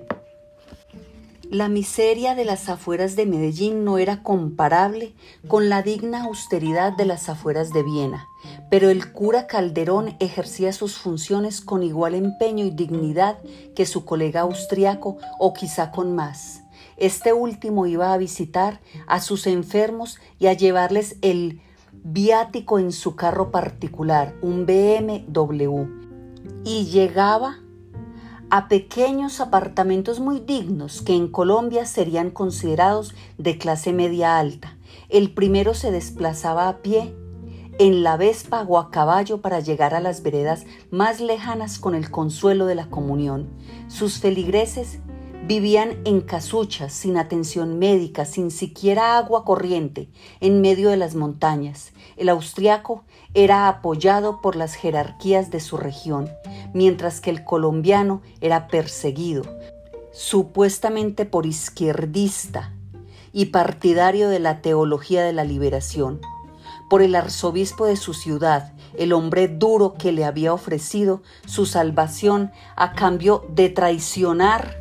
la 1.50 1.68
miseria 1.68 2.36
de 2.36 2.44
las 2.44 2.68
afueras 2.68 3.16
de 3.16 3.26
Medellín 3.26 3.84
no 3.84 3.98
era 3.98 4.22
comparable 4.22 5.14
con 5.48 5.68
la 5.68 5.82
digna 5.82 6.22
austeridad 6.22 6.92
de 6.92 7.04
las 7.04 7.28
afueras 7.28 7.72
de 7.72 7.82
Viena, 7.82 8.28
pero 8.70 8.88
el 8.88 9.12
cura 9.12 9.48
Calderón 9.48 10.14
ejercía 10.20 10.72
sus 10.72 10.96
funciones 10.96 11.60
con 11.60 11.82
igual 11.82 12.14
empeño 12.14 12.64
y 12.64 12.70
dignidad 12.70 13.38
que 13.74 13.84
su 13.84 14.04
colega 14.04 14.42
austriaco 14.42 15.18
o 15.40 15.52
quizá 15.52 15.90
con 15.90 16.14
más. 16.14 16.62
Este 16.96 17.32
último 17.32 17.86
iba 17.86 18.12
a 18.12 18.16
visitar 18.16 18.80
a 19.08 19.20
sus 19.20 19.48
enfermos 19.48 20.20
y 20.38 20.46
a 20.46 20.52
llevarles 20.52 21.16
el 21.20 21.60
viático 21.92 22.78
en 22.78 22.92
su 22.92 23.16
carro 23.16 23.50
particular, 23.50 24.36
un 24.40 24.66
BMW, 24.66 25.84
y 26.64 26.84
llegaba 26.86 27.58
a 28.50 28.66
pequeños 28.66 29.40
apartamentos 29.40 30.18
muy 30.18 30.40
dignos 30.40 31.02
que 31.02 31.14
en 31.14 31.28
Colombia 31.28 31.86
serían 31.86 32.30
considerados 32.30 33.14
de 33.38 33.58
clase 33.58 33.92
media 33.92 34.38
alta. 34.38 34.76
El 35.08 35.32
primero 35.32 35.72
se 35.72 35.92
desplazaba 35.92 36.68
a 36.68 36.78
pie 36.78 37.14
en 37.78 38.02
la 38.02 38.16
Vespa 38.16 38.66
o 38.68 38.78
a 38.78 38.90
caballo 38.90 39.40
para 39.40 39.60
llegar 39.60 39.94
a 39.94 40.00
las 40.00 40.22
veredas 40.22 40.66
más 40.90 41.20
lejanas 41.20 41.78
con 41.78 41.94
el 41.94 42.10
consuelo 42.10 42.66
de 42.66 42.74
la 42.74 42.90
comunión. 42.90 43.48
Sus 43.88 44.18
feligreses 44.18 44.98
vivían 45.46 45.98
en 46.04 46.20
casuchas, 46.20 46.92
sin 46.92 47.16
atención 47.16 47.78
médica, 47.78 48.24
sin 48.24 48.50
siquiera 48.50 49.16
agua 49.16 49.44
corriente, 49.44 50.08
en 50.40 50.60
medio 50.60 50.90
de 50.90 50.96
las 50.96 51.14
montañas. 51.14 51.92
El 52.16 52.28
austriaco 52.28 53.04
era 53.34 53.68
apoyado 53.68 54.40
por 54.40 54.56
las 54.56 54.74
jerarquías 54.74 55.50
de 55.50 55.60
su 55.60 55.76
región, 55.76 56.28
mientras 56.74 57.20
que 57.20 57.30
el 57.30 57.44
colombiano 57.44 58.22
era 58.40 58.68
perseguido, 58.68 59.42
supuestamente 60.12 61.24
por 61.24 61.46
izquierdista 61.46 62.72
y 63.32 63.46
partidario 63.46 64.28
de 64.28 64.40
la 64.40 64.60
teología 64.60 65.22
de 65.22 65.32
la 65.32 65.44
liberación 65.44 66.20
por 66.90 67.02
el 67.02 67.14
arzobispo 67.14 67.86
de 67.86 67.94
su 67.94 68.14
ciudad, 68.14 68.72
el 68.98 69.12
hombre 69.12 69.46
duro 69.46 69.94
que 69.94 70.10
le 70.10 70.24
había 70.24 70.52
ofrecido 70.52 71.22
su 71.46 71.64
salvación 71.64 72.50
a 72.74 72.94
cambio 72.94 73.46
de 73.48 73.68
traicionar 73.68 74.76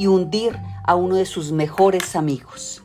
y 0.00 0.06
hundir 0.06 0.58
a 0.82 0.94
uno 0.94 1.16
de 1.16 1.26
sus 1.26 1.52
mejores 1.52 2.16
amigos. 2.16 2.79